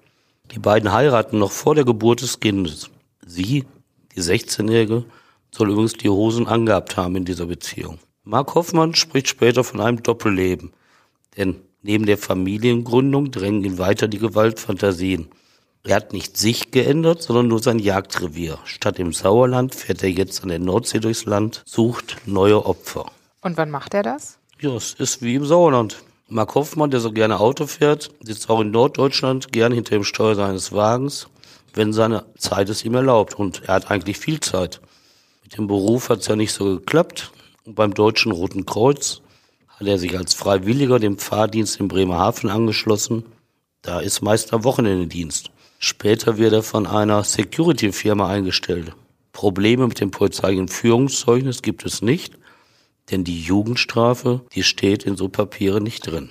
Die 0.52 0.60
beiden 0.60 0.92
heiraten 0.92 1.40
noch 1.40 1.52
vor 1.52 1.76
der 1.76 1.86
Geburt 1.86 2.22
des 2.22 2.40
Kindes. 2.40 2.90
Sie, 3.26 3.66
die 4.16 4.22
16-Jährige, 4.22 5.06
soll 5.52 5.72
übrigens 5.72 5.94
die 5.94 6.10
Hosen 6.10 6.48
angehabt 6.48 6.98
haben 6.98 7.16
in 7.16 7.26
dieser 7.26 7.46
Beziehung. 7.46 8.00
Mark 8.24 8.56
Hoffmann 8.56 8.96
spricht 8.96 9.28
später 9.28 9.64
von 9.64 9.82
einem 9.82 10.04
Doppelleben. 10.04 10.74
Denn 11.38 11.62
neben 11.84 12.06
der 12.06 12.18
Familiengründung 12.18 13.32
drängen 13.32 13.64
ihn 13.64 13.78
weiter 13.78 14.08
die 14.08 14.18
Gewaltfantasien. 14.18 15.28
Er 15.86 15.98
hat 15.98 16.14
nicht 16.14 16.38
sich 16.38 16.72
geändert, 16.72 17.22
sondern 17.22 17.50
nur 17.50 17.62
sein 17.62 17.78
Jagdrevier. 17.78 18.58
Statt 18.64 19.00
im 19.00 19.12
Sauerland 19.12 19.76
fährt 19.76 20.02
er 20.02 20.10
jetzt 20.10 20.42
an 20.42 20.50
der 20.50 20.60
Nordsee 20.60 21.00
durchs 21.00 21.26
Land, 21.26 21.62
sucht 21.66 22.18
neue 22.26 22.66
Opfer. 22.66 23.12
Und 23.42 23.58
wann 23.58 23.70
macht 23.70 23.94
er 23.94 24.02
das? 24.02 24.40
Ja, 24.62 24.74
es 24.76 24.94
ist 24.94 25.22
wie 25.22 25.36
im 25.36 25.46
Sauerland. 25.46 26.02
Mark 26.30 26.56
Hoffmann, 26.56 26.90
der 26.90 27.02
so 27.02 27.12
gerne 27.12 27.42
Auto 27.42 27.68
fährt, 27.68 28.12
sitzt 28.22 28.50
auch 28.50 28.62
in 28.62 28.72
Norddeutschland 28.72 29.52
gern 29.52 29.74
hinter 29.74 29.96
dem 29.96 30.06
Steuer 30.06 30.36
seines 30.36 30.72
Wagens, 30.72 31.28
wenn 31.74 31.92
seine 31.92 32.24
Zeit 32.38 32.70
es 32.70 32.86
ihm 32.86 32.96
erlaubt. 32.96 33.38
Und 33.38 33.64
er 33.66 33.76
hat 33.76 33.92
eigentlich 33.92 34.18
viel 34.18 34.40
Zeit. 34.40 34.80
Mit 35.44 35.58
dem 35.58 35.68
Beruf 35.68 36.08
hat 36.08 36.20
es 36.20 36.28
ja 36.28 36.38
nicht 36.38 36.54
so 36.54 36.64
geklappt. 36.64 37.34
Und 37.66 37.76
beim 37.76 37.94
Deutschen 37.94 38.32
Roten 38.32 38.66
Kreuz 38.66 39.22
hat 39.80 39.88
er 39.88 39.98
sich 39.98 40.18
als 40.18 40.34
Freiwilliger 40.34 41.00
dem 41.00 41.18
Fahrdienst 41.18 41.80
in 41.80 41.88
Bremerhaven 41.88 42.50
angeschlossen. 42.50 43.26
Da 43.82 44.00
ist 44.00 44.22
meist 44.22 44.54
am 44.54 44.64
Wochenende 44.64 45.08
Dienst. 45.08 45.52
Später 45.80 46.38
wird 46.38 46.54
er 46.54 46.64
von 46.64 46.88
einer 46.88 47.24
Security-Firma 47.24 48.28
eingestellt. 48.30 48.94
Probleme 49.34 49.88
mit 49.88 50.00
dem 50.00 50.12
polizeilichen 50.12 50.70
Führungszeugnis 50.70 51.62
gibt 51.62 51.86
es 51.86 52.02
nicht, 52.02 52.38
denn 53.12 53.24
die 53.24 53.42
Jugendstrafe, 53.42 54.42
die 54.54 54.64
steht 54.64 55.04
in 55.04 55.18
so 55.18 55.28
Papieren 55.28 55.84
nicht 55.84 56.08
drin. 56.08 56.30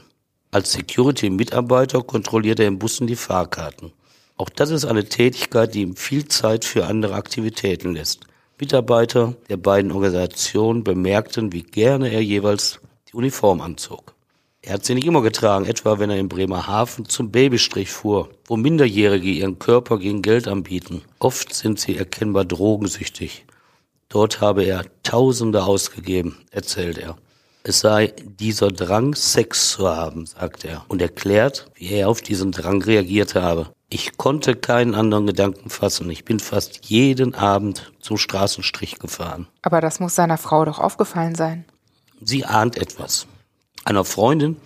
Als 0.51 0.73
Security-Mitarbeiter 0.73 2.03
kontrolliert 2.03 2.61
er 2.61 2.69
im 2.69 2.79
Bussen 2.79 3.07
die 3.07 3.17
Fahrkarten. 3.17 3.93
Auch 4.37 4.49
das 4.49 4.71
ist 4.71 4.85
eine 4.85 5.05
Tätigkeit, 5.05 5.75
die 5.75 5.83
ihm 5.83 5.97
viel 5.97 6.27
Zeit 6.29 6.65
für 6.65 6.87
andere 6.87 7.15
Aktivitäten 7.15 7.93
lässt. 7.93 8.27
Mitarbeiter 8.59 9.35
der 9.49 9.57
beiden 9.57 9.93
Organisationen 9.93 10.85
bemerkten, 10.85 11.53
wie 11.53 11.63
gerne 11.63 12.11
er 12.11 12.23
jeweils 12.23 12.81
die 13.12 13.16
Uniform 13.16 13.61
anzog. 13.61 14.14
Er 14.62 14.75
hat 14.75 14.85
sie 14.85 14.95
nicht 14.95 15.07
immer 15.07 15.23
getragen, 15.23 15.66
etwa 15.66 15.99
wenn 15.99 16.11
er 16.11 16.19
in 16.19 16.28
Bremerhaven 16.28 17.07
zum 17.07 17.31
Babystrich 17.33 17.90
fuhr, 17.90 18.28
wo 18.47 18.57
Minderjährige 18.57 19.28
ihren 19.28 19.59
Körper 19.59 19.99
gegen 19.99 20.23
Geld 20.23 20.47
anbieten. 20.47 21.02
Oft 21.19 21.52
sind 21.52 21.81
sie 21.81 21.97
erkennbar 21.97 22.45
drogensüchtig. 22.45 23.45
Dort 24.09 24.40
habe 24.40 24.64
er 24.64 24.85
Tausende 25.02 25.64
ausgegeben, 25.64 26.38
erzählt 26.50 26.99
er. 26.99 27.16
Es 27.64 27.81
sei 27.81 28.12
dieser 28.25 28.69
Drang, 28.69 29.14
Sex 29.14 29.73
zu 29.73 29.88
haben, 29.88 30.26
sagt 30.26 30.64
er, 30.64 30.85
und 30.88 31.02
erklärt, 31.02 31.71
wie 31.75 31.92
er 31.92 32.09
auf 32.09 32.21
diesen 32.21 32.52
Drang 32.52 32.83
reagiert 32.83 33.35
habe. 33.35 33.71
Ich 33.88 34.16
konnte 34.16 34.57
keinen 34.57 34.95
anderen 34.95 35.26
Gedanken 35.26 35.71
fassen. 35.71 36.09
Ich 36.11 36.25
bin 36.25 36.40
fast 36.40 36.87
jeden 36.87 37.35
Abend 37.35 37.92
zum 38.00 38.16
Straßenstrich 38.16 38.99
gefahren. 38.99 39.49
Aber 39.62 39.81
das 39.81 40.00
muss 40.00 40.14
seiner 40.14 40.38
Frau 40.38 40.64
doch 40.64 40.78
aufgefallen 40.78 41.35
sein. 41.35 41.64
Sie 42.25 42.45
ahnt 42.45 42.76
etwas. 42.76 43.26
Einer 43.85 44.05
Freundin 44.05 44.57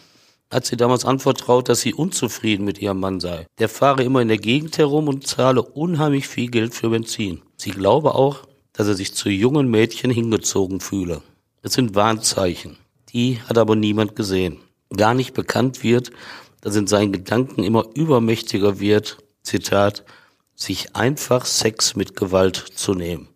hat 0.50 0.66
sie 0.66 0.76
damals 0.76 1.04
anvertraut, 1.04 1.68
dass 1.68 1.80
sie 1.80 1.94
unzufrieden 1.94 2.64
mit 2.64 2.80
ihrem 2.80 3.00
Mann 3.00 3.20
sei. 3.20 3.46
Der 3.58 3.68
fahre 3.68 4.04
immer 4.04 4.20
in 4.20 4.28
der 4.28 4.38
Gegend 4.38 4.78
herum 4.78 5.08
und 5.08 5.26
zahle 5.26 5.62
unheimlich 5.62 6.28
viel 6.28 6.50
Geld 6.50 6.74
für 6.74 6.90
Benzin. 6.90 7.42
Sie 7.56 7.70
glaube 7.70 8.14
auch, 8.14 8.46
dass 8.72 8.86
er 8.88 8.94
sich 8.94 9.14
zu 9.14 9.30
jungen 9.30 9.70
Mädchen 9.70 10.10
hingezogen 10.10 10.80
fühle. 10.80 11.22
Es 11.62 11.72
sind 11.72 11.94
Warnzeichen. 11.94 12.76
Die 13.12 13.40
hat 13.40 13.58
aber 13.58 13.74
niemand 13.74 14.14
gesehen. 14.14 14.58
Gar 14.94 15.14
nicht 15.14 15.34
bekannt 15.34 15.82
wird, 15.82 16.10
dass 16.60 16.76
in 16.76 16.86
seinen 16.86 17.12
Gedanken 17.12 17.64
immer 17.64 17.86
übermächtiger 17.94 18.78
wird, 18.78 19.18
Zitat, 19.42 20.04
sich 20.54 20.94
einfach 20.94 21.46
Sex 21.46 21.96
mit 21.96 22.16
Gewalt 22.16 22.56
zu 22.56 22.94
nehmen. 22.94 23.28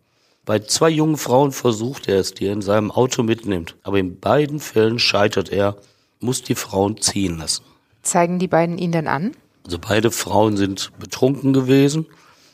Bei 0.45 0.59
zwei 0.59 0.89
jungen 0.89 1.17
Frauen 1.17 1.51
versucht 1.51 2.07
er 2.07 2.19
es, 2.19 2.33
die 2.33 2.47
er 2.47 2.53
in 2.53 2.61
seinem 2.61 2.91
Auto 2.91 3.21
mitnimmt. 3.21 3.75
Aber 3.83 3.99
in 3.99 4.19
beiden 4.19 4.59
Fällen 4.59 4.97
scheitert 4.97 5.49
er, 5.49 5.77
muss 6.19 6.41
die 6.41 6.55
Frauen 6.55 6.99
ziehen 6.99 7.37
lassen. 7.37 7.63
Zeigen 8.01 8.39
die 8.39 8.47
beiden 8.47 8.77
ihn 8.77 8.91
denn 8.91 9.07
an? 9.07 9.35
Also 9.63 9.77
beide 9.77 10.09
Frauen 10.09 10.57
sind 10.57 10.91
betrunken 10.97 11.53
gewesen 11.53 12.07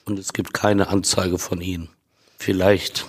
und 0.06 0.20
es 0.20 0.34
gibt 0.34 0.54
keine 0.54 0.90
Anzeige 0.90 1.38
von 1.40 1.62
ihnen. 1.62 1.90
Vielleicht 2.38 3.06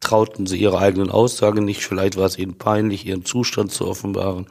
trauten 0.00 0.46
sie 0.46 0.58
ihre 0.58 0.78
eigenen 0.78 1.10
Aussagen 1.10 1.64
nicht, 1.64 1.84
vielleicht 1.84 2.16
war 2.16 2.24
es 2.24 2.38
ihnen 2.38 2.56
peinlich, 2.56 3.04
ihren 3.04 3.24
Zustand 3.24 3.72
zu 3.72 3.86
offenbaren. 3.86 4.46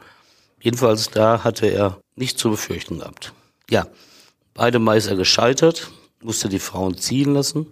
Jedenfalls 0.60 1.10
da 1.10 1.42
hatte 1.42 1.66
er 1.66 1.98
nicht 2.14 2.38
zu 2.38 2.50
befürchten 2.50 3.00
gehabt. 3.00 3.32
Ja, 3.68 3.86
beide 4.54 4.78
Mal 4.78 4.96
ist 4.96 5.06
er 5.06 5.16
gescheitert, 5.16 5.90
musste 6.22 6.48
die 6.48 6.58
Frauen 6.58 6.96
ziehen 6.96 7.34
lassen 7.34 7.66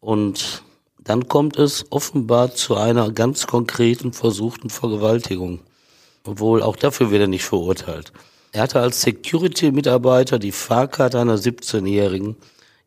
und 0.00 0.62
dann 1.04 1.28
kommt 1.28 1.58
es 1.58 1.84
offenbar 1.90 2.54
zu 2.54 2.76
einer 2.76 3.10
ganz 3.10 3.46
konkreten 3.46 4.12
versuchten 4.12 4.70
Vergewaltigung. 4.70 5.60
Obwohl 6.24 6.62
auch 6.62 6.76
dafür 6.76 7.10
wird 7.10 7.22
er 7.22 7.28
nicht 7.28 7.44
verurteilt. 7.44 8.12
Er 8.52 8.62
hatte 8.62 8.80
als 8.80 9.02
Security-Mitarbeiter 9.02 10.38
die 10.38 10.52
Fahrkarte 10.52 11.20
einer 11.20 11.36
17-Jährigen 11.36 12.36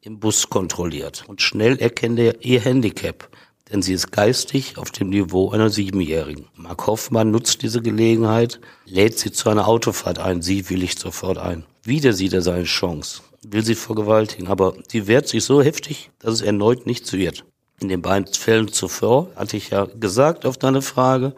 im 0.01 0.19
Bus 0.19 0.49
kontrolliert. 0.49 1.23
Und 1.27 1.41
schnell 1.41 1.77
erkennt 1.77 2.19
er 2.19 2.43
ihr 2.43 2.59
Handicap, 2.59 3.29
denn 3.71 3.81
sie 3.81 3.93
ist 3.93 4.11
geistig 4.11 4.77
auf 4.77 4.91
dem 4.91 5.09
Niveau 5.09 5.51
einer 5.51 5.69
Siebenjährigen. 5.69 6.47
Mark 6.55 6.85
Hoffmann 6.85 7.31
nutzt 7.31 7.61
diese 7.61 7.81
Gelegenheit, 7.81 8.59
lädt 8.85 9.17
sie 9.17 9.31
zu 9.31 9.49
einer 9.49 9.67
Autofahrt 9.67 10.19
ein. 10.19 10.41
Sie 10.41 10.69
willigt 10.69 10.99
sofort 10.99 11.37
ein. 11.37 11.65
Wieder 11.83 12.13
sieht 12.13 12.33
er 12.33 12.41
seine 12.41 12.65
Chance, 12.65 13.21
will 13.41 13.63
sie 13.63 13.75
vergewaltigen, 13.75 14.47
aber 14.47 14.75
sie 14.89 15.07
wehrt 15.07 15.27
sich 15.27 15.43
so 15.43 15.61
heftig, 15.61 16.11
dass 16.19 16.35
es 16.35 16.41
erneut 16.41 16.85
nichts 16.85 17.13
wird. 17.13 17.45
In 17.83 17.89
den 17.89 18.01
beiden 18.01 18.33
Fällen 18.33 18.69
zuvor, 18.69 19.27
hatte 19.35 19.57
ich 19.57 19.71
ja 19.71 19.87
gesagt 19.99 20.45
auf 20.45 20.55
deine 20.55 20.81
Frage, 20.81 21.35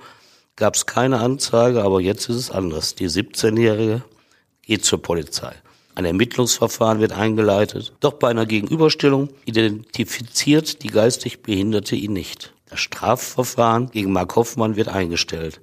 gab 0.56 0.75
es 0.75 0.86
keine 0.86 1.20
Anzeige, 1.20 1.84
aber 1.84 2.00
jetzt 2.00 2.30
ist 2.30 2.36
es 2.36 2.52
anders. 2.52 2.94
Die 2.94 3.10
17-Jährige 3.10 4.04
geht 4.62 4.86
zur 4.86 5.02
Polizei. 5.02 5.56
Ein 5.96 6.06
Ermittlungsverfahren 6.06 7.00
wird 7.00 7.14
eingeleitet. 7.14 7.94
Doch 8.00 8.14
bei 8.14 8.30
einer 8.30 8.46
Gegenüberstellung 8.46 9.30
identifiziert 9.46 10.84
die 10.84 10.90
geistig 10.90 11.42
Behinderte 11.42 11.96
ihn 11.96 12.14
nicht. 12.14 12.54
Das 12.70 12.80
Strafverfahren 12.80 13.90
gegen 13.90 14.12
Mark 14.12 14.36
Hoffmann 14.36 14.75
wird 14.75 14.90
eingestellt. 14.90 15.62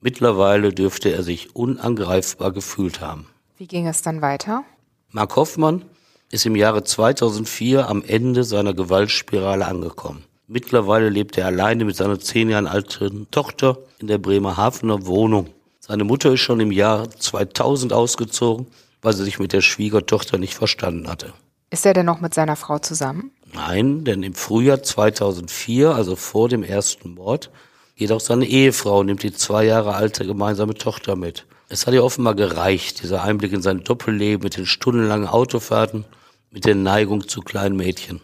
Mittlerweile 0.00 0.72
dürfte 0.72 1.12
er 1.12 1.22
sich 1.22 1.54
unangreifbar 1.54 2.50
gefühlt 2.50 3.00
haben. 3.00 3.28
Wie 3.56 3.68
ging 3.68 3.86
es 3.86 4.02
dann 4.02 4.20
weiter? 4.20 4.64
Mark 5.12 5.36
Hoffmann 5.36 5.84
ist 6.30 6.46
im 6.46 6.56
Jahre 6.56 6.84
2004 6.84 7.88
am 7.88 8.02
Ende 8.02 8.44
seiner 8.44 8.74
Gewaltspirale 8.74 9.66
angekommen. 9.66 10.24
Mittlerweile 10.46 11.08
lebt 11.08 11.38
er 11.38 11.46
alleine 11.46 11.84
mit 11.84 11.96
seiner 11.96 12.20
zehn 12.20 12.50
Jahre 12.50 12.70
alten 12.70 13.30
Tochter 13.30 13.78
in 13.98 14.08
der 14.08 14.18
Bremerhavener 14.18 15.06
Wohnung. 15.06 15.48
Seine 15.80 16.04
Mutter 16.04 16.32
ist 16.32 16.40
schon 16.40 16.60
im 16.60 16.70
Jahr 16.70 17.10
2000 17.10 17.92
ausgezogen, 17.92 18.66
weil 19.00 19.14
sie 19.14 19.24
sich 19.24 19.38
mit 19.38 19.52
der 19.52 19.60
Schwiegertochter 19.60 20.38
nicht 20.38 20.54
verstanden 20.54 21.08
hatte. 21.08 21.32
Ist 21.70 21.86
er 21.86 21.92
denn 21.92 22.06
noch 22.06 22.20
mit 22.20 22.34
seiner 22.34 22.56
Frau 22.56 22.78
zusammen? 22.78 23.30
Nein, 23.52 24.04
denn 24.04 24.22
im 24.22 24.34
Frühjahr 24.34 24.82
2004, 24.82 25.94
also 25.94 26.16
vor 26.16 26.48
dem 26.48 26.62
ersten 26.62 27.14
Mord, 27.14 27.50
geht 27.96 28.12
auch 28.12 28.20
seine 28.20 28.46
Ehefrau 28.46 29.00
und 29.00 29.06
nimmt 29.06 29.22
die 29.22 29.32
zwei 29.32 29.64
Jahre 29.64 29.94
alte 29.94 30.26
gemeinsame 30.26 30.74
Tochter 30.74 31.16
mit. 31.16 31.46
Es 31.74 31.88
hat 31.88 31.94
ihr 31.94 32.04
offenbar 32.04 32.36
gereicht, 32.36 33.02
dieser 33.02 33.24
Einblick 33.24 33.52
in 33.52 33.60
sein 33.60 33.82
Doppelleben 33.82 34.44
mit 34.44 34.56
den 34.56 34.64
stundenlangen 34.64 35.26
Autofahrten 35.26 36.04
mit 36.52 36.66
der 36.66 36.76
Neigung 36.76 37.26
zu 37.26 37.40
kleinen 37.40 37.74
Mädchen, 37.74 38.20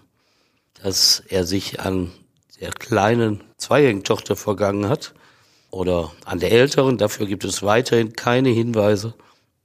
dass 0.80 1.24
er 1.26 1.44
sich 1.44 1.80
an 1.80 2.12
der 2.60 2.70
kleinen 2.70 3.42
zweijährigen 3.56 4.04
Tochter 4.04 4.36
vergangen 4.36 4.88
hat 4.88 5.14
oder 5.72 6.12
an 6.26 6.38
der 6.38 6.52
älteren. 6.52 6.96
Dafür 6.96 7.26
gibt 7.26 7.42
es 7.42 7.64
weiterhin 7.64 8.12
keine 8.12 8.50
Hinweise, 8.50 9.14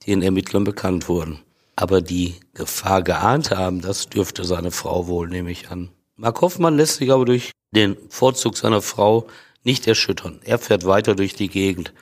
die 0.01 0.09
den 0.09 0.23
Ermittlern 0.23 0.63
bekannt 0.63 1.07
wurden. 1.07 1.41
Aber 1.75 2.01
die 2.01 2.39
Gefahr 2.55 3.03
geahnt 3.03 3.51
haben, 3.51 3.81
das 3.81 4.09
dürfte 4.09 4.45
seine 4.45 4.71
Frau 4.71 5.05
wohl, 5.05 5.27
nehme 5.27 5.51
ich 5.51 5.69
an. 5.69 5.91
Mark 6.15 6.41
Hoffmann 6.41 6.75
lässt 6.75 6.95
sich 6.95 7.11
aber 7.11 7.25
durch 7.25 7.51
den 7.69 7.97
Vorzug 8.09 8.57
seiner 8.57 8.81
Frau 8.81 9.27
nicht 9.63 9.85
erschüttern. 9.85 10.39
Er 10.43 10.57
fährt 10.57 10.87
weiter 10.87 11.13
durch 11.13 11.35
die 11.35 11.49
Gegend. 11.49 11.93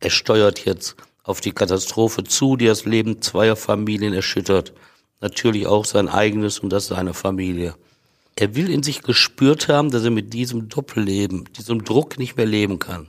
Er 0.00 0.10
steuert 0.10 0.64
jetzt 0.64 0.96
auf 1.28 1.42
die 1.42 1.52
Katastrophe 1.52 2.24
zu, 2.24 2.56
die 2.56 2.66
das 2.66 2.86
Leben 2.86 3.20
zweier 3.20 3.54
Familien 3.54 4.14
erschüttert. 4.14 4.72
Natürlich 5.20 5.66
auch 5.66 5.84
sein 5.84 6.08
eigenes 6.08 6.58
und 6.58 6.70
das 6.70 6.86
seiner 6.86 7.12
Familie. 7.12 7.74
Er 8.34 8.56
will 8.56 8.70
in 8.70 8.82
sich 8.82 9.02
gespürt 9.02 9.68
haben, 9.68 9.90
dass 9.90 10.04
er 10.04 10.10
mit 10.10 10.32
diesem 10.32 10.70
Doppelleben, 10.70 11.44
diesem 11.58 11.84
Druck 11.84 12.18
nicht 12.18 12.38
mehr 12.38 12.46
leben 12.46 12.78
kann. 12.78 13.08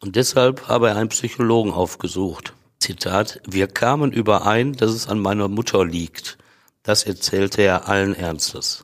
Und 0.00 0.16
deshalb 0.16 0.68
habe 0.68 0.88
er 0.88 0.96
einen 0.96 1.08
Psychologen 1.08 1.72
aufgesucht. 1.72 2.52
Zitat, 2.80 3.40
wir 3.46 3.66
kamen 3.66 4.12
überein, 4.12 4.74
dass 4.74 4.90
es 4.90 5.08
an 5.08 5.20
meiner 5.20 5.48
Mutter 5.48 5.86
liegt. 5.86 6.36
Das 6.82 7.04
erzählte 7.04 7.62
er 7.62 7.88
allen 7.88 8.14
Ernstes. 8.14 8.82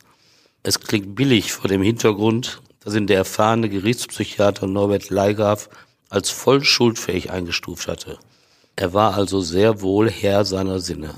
Es 0.63 0.81
klingt 0.81 1.15
billig 1.15 1.53
vor 1.53 1.69
dem 1.69 1.83
Hintergrund, 1.83 2.63
dass 2.83 2.95
ihn 2.95 3.07
der 3.07 3.19
erfahrene 3.19 3.69
Gerichtspsychiater 3.69 4.67
Norbert 4.67 5.11
Leigraf 5.11 5.69
als 6.09 6.31
voll 6.31 6.65
schuldfähig 6.65 7.31
eingestuft 7.31 7.87
hatte. 7.87 8.19
Er 8.81 8.95
war 8.95 9.15
also 9.15 9.43
sehr 9.43 9.83
wohl 9.83 10.09
Herr 10.09 10.47
seiner 10.47 10.81
Sinne. 10.81 11.13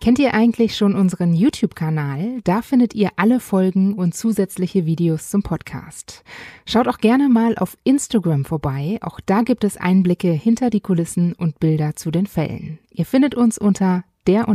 Kennt 0.00 0.20
ihr 0.20 0.32
eigentlich 0.32 0.76
schon 0.76 0.94
unseren 0.94 1.34
YouTube-Kanal? 1.34 2.40
Da 2.44 2.62
findet 2.62 2.94
ihr 2.94 3.10
alle 3.16 3.40
Folgen 3.40 3.94
und 3.94 4.14
zusätzliche 4.14 4.86
Videos 4.86 5.28
zum 5.28 5.42
Podcast. 5.42 6.22
Schaut 6.66 6.86
auch 6.86 6.98
gerne 6.98 7.28
mal 7.28 7.56
auf 7.58 7.76
Instagram 7.82 8.44
vorbei. 8.44 9.00
Auch 9.00 9.18
da 9.18 9.42
gibt 9.42 9.64
es 9.64 9.76
Einblicke 9.76 10.30
hinter 10.30 10.70
die 10.70 10.80
Kulissen 10.80 11.32
und 11.32 11.58
Bilder 11.58 11.96
zu 11.96 12.12
den 12.12 12.28
Fällen. 12.28 12.78
Ihr 12.90 13.06
findet 13.06 13.34
uns 13.34 13.58
unter 13.58 14.04
der 14.28 14.46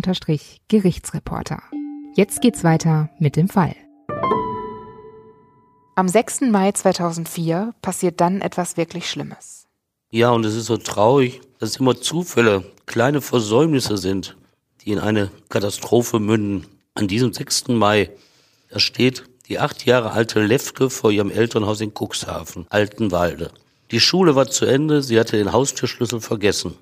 Gerichtsreporter. 0.70 1.62
Jetzt 2.16 2.40
geht's 2.40 2.64
weiter 2.64 3.10
mit 3.20 3.36
dem 3.36 3.50
Fall. 3.50 3.76
Am 5.98 6.08
6. 6.08 6.42
Mai 6.52 6.74
2004 6.74 7.74
passiert 7.82 8.22
dann 8.22 8.42
etwas 8.42 8.78
wirklich 8.78 9.10
Schlimmes. 9.10 9.66
Ja, 10.12 10.30
und 10.30 10.46
es 10.46 10.54
ist 10.54 10.68
so 10.68 10.78
traurig, 10.78 11.42
dass 11.58 11.70
es 11.70 11.78
immer 11.78 12.00
Zufälle, 12.00 12.64
kleine 12.86 13.20
Versäumnisse 13.20 13.98
sind, 13.98 14.38
die 14.82 14.92
in 14.92 15.00
eine 15.00 15.32
Katastrophe 15.50 16.20
münden. 16.20 16.68
An 16.94 17.08
diesem 17.08 17.34
6. 17.34 17.70
Mai, 17.70 18.12
da 18.70 18.78
steht 18.78 19.24
die 19.48 19.58
acht 19.58 19.88
Jahre 19.88 20.12
alte 20.12 20.40
Lefke 20.40 20.92
vor 20.92 21.10
ihrem 21.10 21.32
Elternhaus 21.32 21.82
in 21.82 21.94
Cuxhaven, 21.96 22.68
Altenwalde. 22.70 23.50
Die 23.90 24.00
Schule 24.00 24.36
war 24.36 24.46
zu 24.46 24.66
Ende, 24.66 25.02
sie 25.02 25.20
hatte 25.20 25.36
den 25.36 25.52
Haustürschlüssel 25.52 26.22
vergessen. 26.22 26.76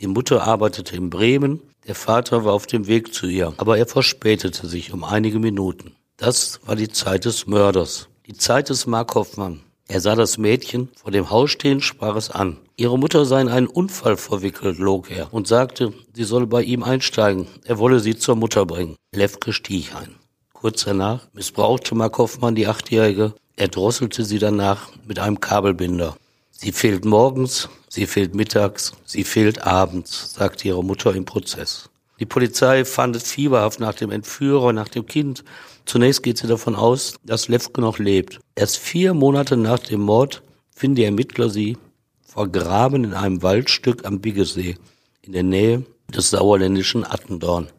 Die 0.00 0.08
Mutter 0.08 0.42
arbeitete 0.42 0.96
in 0.96 1.08
Bremen, 1.08 1.60
der 1.86 1.94
Vater 1.94 2.44
war 2.44 2.54
auf 2.54 2.66
dem 2.66 2.88
Weg 2.88 3.14
zu 3.14 3.28
ihr, 3.28 3.54
aber 3.58 3.78
er 3.78 3.86
verspätete 3.86 4.66
sich 4.66 4.92
um 4.92 5.04
einige 5.04 5.38
Minuten. 5.38 5.94
Das 6.16 6.58
war 6.66 6.74
die 6.74 6.88
Zeit 6.88 7.26
des 7.26 7.46
Mörders, 7.46 8.09
die 8.26 8.36
Zeit 8.36 8.68
des 8.68 8.86
Mark 8.86 9.14
Hoffmann. 9.14 9.60
Er 9.88 10.00
sah 10.00 10.14
das 10.14 10.38
Mädchen 10.38 10.88
vor 10.94 11.10
dem 11.10 11.30
Haus 11.30 11.50
stehen, 11.50 11.80
sprach 11.80 12.14
es 12.14 12.30
an. 12.30 12.58
Ihre 12.76 12.98
Mutter 12.98 13.24
sei 13.24 13.40
in 13.40 13.48
einen 13.48 13.66
Unfall 13.66 14.16
verwickelt, 14.16 14.78
log 14.78 15.10
er 15.10 15.34
und 15.34 15.48
sagte, 15.48 15.92
sie 16.14 16.24
solle 16.24 16.46
bei 16.46 16.62
ihm 16.62 16.84
einsteigen. 16.84 17.48
Er 17.64 17.78
wolle 17.78 17.98
sie 17.98 18.16
zur 18.16 18.36
Mutter 18.36 18.66
bringen. 18.66 18.96
Levke 19.12 19.52
stieg 19.52 19.94
ein. 19.96 20.14
Kurz 20.52 20.84
danach 20.84 21.26
missbrauchte 21.32 21.94
Mark 21.94 22.18
Hoffmann 22.18 22.54
die 22.54 22.68
Achtjährige. 22.68 23.34
Er 23.56 23.68
drosselte 23.68 24.24
sie 24.24 24.38
danach 24.38 24.90
mit 25.06 25.18
einem 25.18 25.40
Kabelbinder. 25.40 26.16
Sie 26.50 26.72
fehlt 26.72 27.04
morgens, 27.04 27.68
sie 27.88 28.06
fehlt 28.06 28.34
mittags, 28.34 28.92
sie 29.04 29.24
fehlt 29.24 29.66
abends, 29.66 30.34
sagte 30.34 30.68
ihre 30.68 30.84
Mutter 30.84 31.14
im 31.14 31.24
Prozess. 31.24 31.90
Die 32.20 32.26
Polizei 32.26 32.84
fandet 32.84 33.22
fieberhaft 33.22 33.80
nach 33.80 33.94
dem 33.94 34.10
Entführer, 34.10 34.74
nach 34.74 34.88
dem 34.88 35.06
Kind 35.06 35.42
Zunächst 35.90 36.22
geht 36.22 36.38
sie 36.38 36.46
davon 36.46 36.76
aus, 36.76 37.14
dass 37.24 37.48
Levke 37.48 37.80
noch 37.80 37.98
lebt. 37.98 38.38
Erst 38.54 38.78
vier 38.78 39.12
Monate 39.12 39.56
nach 39.56 39.80
dem 39.80 40.02
Mord 40.02 40.40
finden 40.72 40.94
die 40.94 41.02
Ermittler 41.02 41.50
sie 41.50 41.78
vergraben 42.22 43.02
in 43.02 43.12
einem 43.12 43.42
Waldstück 43.42 44.04
am 44.04 44.20
Biggesee 44.20 44.76
in 45.22 45.32
der 45.32 45.42
Nähe 45.42 45.84
des 46.14 46.30
sauerländischen 46.30 47.04
Attendorn, 47.04 47.70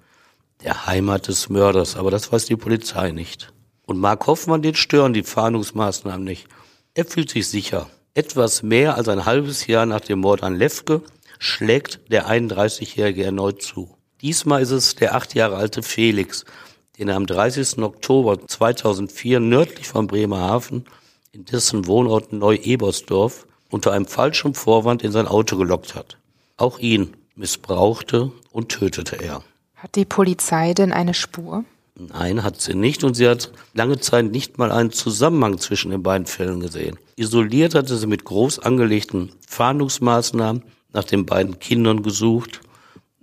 der 0.62 0.88
Heimat 0.88 1.29
des 1.29 1.47
Mörders. 1.47 1.95
Aber 1.95 2.12
das 2.12 2.33
weiß 2.33 2.47
die 2.47 2.57
Polizei 2.57 3.12
nicht. 3.12 3.53
Und 3.86 3.97
Mark 3.97 4.27
Hoffmann, 4.27 4.62
den 4.62 4.75
stören 4.75 5.13
die 5.13 5.23
Fahndungsmaßnahmen 5.23 6.25
nicht. 6.25 6.49
Er 6.93 7.05
fühlt 7.05 7.29
sich 7.29 7.47
sicher. 7.47 7.89
Etwas 8.13 8.62
mehr 8.62 8.97
als 8.97 9.07
ein 9.07 9.23
halbes 9.23 9.67
Jahr 9.67 9.86
nach 9.86 10.01
dem 10.01 10.19
Mord 10.19 10.43
an 10.43 10.57
Levke 10.57 11.01
schlägt 11.39 12.01
der 12.12 12.27
31-Jährige 12.27 13.23
erneut 13.23 13.62
zu. 13.62 13.95
Diesmal 14.19 14.62
ist 14.62 14.71
es 14.71 14.95
der 14.95 15.15
acht 15.15 15.33
Jahre 15.33 15.55
alte 15.55 15.81
Felix, 15.81 16.43
den 17.01 17.07
er 17.07 17.15
am 17.15 17.25
30. 17.25 17.79
Oktober 17.79 18.47
2004 18.47 19.39
nördlich 19.39 19.87
von 19.87 20.05
Bremerhaven 20.05 20.85
in 21.31 21.45
dessen 21.45 21.87
Wohnort 21.87 22.31
Neu-Ebersdorf 22.31 23.47
unter 23.71 23.91
einem 23.91 24.05
falschen 24.05 24.53
Vorwand 24.53 25.01
in 25.01 25.11
sein 25.11 25.27
Auto 25.27 25.57
gelockt 25.57 25.95
hat. 25.95 26.19
Auch 26.57 26.77
ihn 26.77 27.17
missbrauchte 27.35 28.31
und 28.51 28.69
tötete 28.69 29.15
er. 29.15 29.41
Hat 29.73 29.95
die 29.95 30.05
Polizei 30.05 30.75
denn 30.75 30.91
eine 30.91 31.15
Spur? 31.15 31.65
Nein, 31.95 32.43
hat 32.43 32.61
sie 32.61 32.75
nicht 32.75 33.03
und 33.03 33.15
sie 33.15 33.27
hat 33.27 33.51
lange 33.73 33.99
Zeit 33.99 34.25
nicht 34.25 34.59
mal 34.59 34.71
einen 34.71 34.91
Zusammenhang 34.91 35.57
zwischen 35.57 35.89
den 35.89 36.03
beiden 36.03 36.27
Fällen 36.27 36.59
gesehen. 36.59 36.99
Isoliert 37.15 37.73
hatte 37.73 37.97
sie 37.97 38.05
mit 38.05 38.25
groß 38.25 38.59
angelegten 38.59 39.31
Fahndungsmaßnahmen 39.47 40.61
nach 40.93 41.03
den 41.05 41.25
beiden 41.25 41.57
Kindern 41.57 42.03
gesucht, 42.03 42.61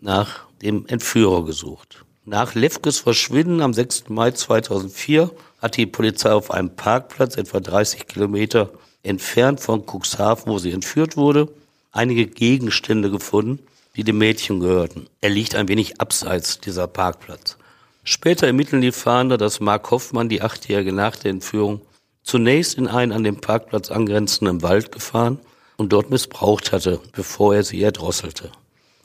nach 0.00 0.48
dem 0.62 0.84
Entführer 0.86 1.44
gesucht. 1.44 2.04
Nach 2.30 2.54
Levkes 2.54 2.98
Verschwinden 2.98 3.62
am 3.62 3.72
6. 3.72 4.10
Mai 4.10 4.32
2004 4.32 5.30
hat 5.62 5.78
die 5.78 5.86
Polizei 5.86 6.30
auf 6.30 6.50
einem 6.50 6.68
Parkplatz 6.68 7.38
etwa 7.38 7.58
30 7.58 8.06
Kilometer 8.06 8.68
entfernt 9.02 9.60
von 9.60 9.86
Cuxhaven, 9.86 10.52
wo 10.52 10.58
sie 10.58 10.72
entführt 10.72 11.16
wurde, 11.16 11.48
einige 11.90 12.26
Gegenstände 12.26 13.10
gefunden, 13.10 13.60
die 13.96 14.04
dem 14.04 14.18
Mädchen 14.18 14.60
gehörten. 14.60 15.06
Er 15.22 15.30
liegt 15.30 15.54
ein 15.54 15.68
wenig 15.68 16.02
abseits 16.02 16.60
dieser 16.60 16.86
Parkplatz. 16.86 17.56
Später 18.04 18.46
ermitteln 18.46 18.82
die 18.82 18.92
Fahnder, 18.92 19.38
dass 19.38 19.60
Mark 19.60 19.90
Hoffmann 19.90 20.28
die 20.28 20.42
Achtjährige 20.42 20.92
nach 20.92 21.16
der 21.16 21.30
Entführung 21.30 21.80
zunächst 22.24 22.76
in 22.76 22.88
einen 22.88 23.12
an 23.12 23.24
den 23.24 23.40
Parkplatz 23.40 23.90
angrenzenden 23.90 24.60
Wald 24.60 24.92
gefahren 24.92 25.38
und 25.78 25.94
dort 25.94 26.10
missbraucht 26.10 26.72
hatte, 26.72 27.00
bevor 27.12 27.54
er 27.54 27.64
sie 27.64 27.82
erdrosselte. 27.82 28.52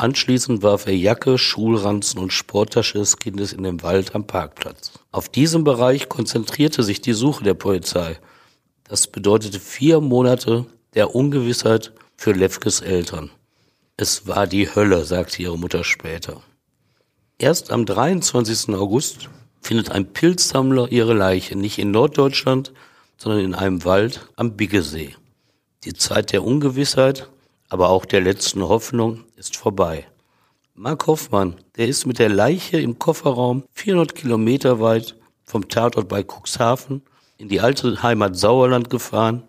Anschließend 0.04 0.64
warf 0.64 0.86
er 0.86 0.98
Jacke, 0.98 1.38
Schulranzen 1.38 2.20
und 2.20 2.34
Sporttasche 2.34 2.98
des 2.98 3.20
Kindes 3.20 3.54
in 3.54 3.64
den 3.64 3.84
Wald 3.84 4.14
am 4.16 4.28
Parkplatz. 4.28 4.92
Auf 5.14 5.30
diesem 5.30 5.64
Bereich 5.64 6.10
konzentrierte 6.10 6.84
sich 6.84 7.00
die 7.00 7.14
Suche 7.14 7.46
der 7.46 7.54
Polizei. 7.54 8.20
Das 8.84 9.08
bedeutete 9.08 9.62
vier 9.62 10.02
Monate 10.02 10.66
der 10.94 11.16
Ungewissheit 11.16 11.94
für 12.18 12.34
Levkes 12.34 12.82
Eltern. 12.82 13.30
Es 13.96 14.28
war 14.28 14.46
die 14.46 14.76
Hölle, 14.76 15.06
sagte 15.06 15.42
ihre 15.42 15.58
Mutter 15.58 15.86
später. 15.86 16.42
Erst 17.38 17.72
am 17.72 17.86
23. 17.86 18.76
August 18.76 19.30
findet 19.62 19.90
ein 19.90 20.12
Pilzsammler 20.12 20.92
ihre 20.92 21.14
Leiche, 21.14 21.56
nicht 21.56 21.80
in 21.80 21.92
Norddeutschland, 21.92 22.74
sondern 23.16 23.40
in 23.40 23.56
einem 23.56 23.86
Wald 23.86 24.28
am 24.36 24.58
Biggesee. 24.58 25.16
Die 25.86 25.94
Zeit 25.94 26.34
der 26.34 26.44
Ungewissheit 26.44 27.30
aber 27.74 27.90
auch 27.90 28.06
der 28.06 28.22
letzten 28.22 28.62
Hoffnung 28.62 29.24
ist 29.44 29.58
vorbei. 29.58 30.08
Mark 30.74 31.06
Hoffmann, 31.06 31.56
der 31.76 31.88
ist 31.88 32.06
mit 32.06 32.18
der 32.18 32.30
Leiche 32.30 32.80
im 32.80 32.98
Kofferraum 32.98 33.64
400 33.74 34.16
Kilometer 34.16 34.80
weit 34.80 35.16
vom 35.44 35.68
Tatort 35.68 36.08
bei 36.08 36.24
Cuxhaven 36.24 37.02
in 37.38 37.50
die 37.50 37.60
alte 37.60 38.02
Heimat 38.02 38.38
Sauerland 38.38 38.90
gefahren, 38.90 39.44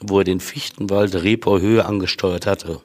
wo 0.00 0.18
er 0.18 0.24
den 0.24 0.40
Fichtenwald 0.40 1.14
Reper 1.14 1.60
Höhe 1.60 1.84
angesteuert 1.84 2.46
hatte. 2.46 2.82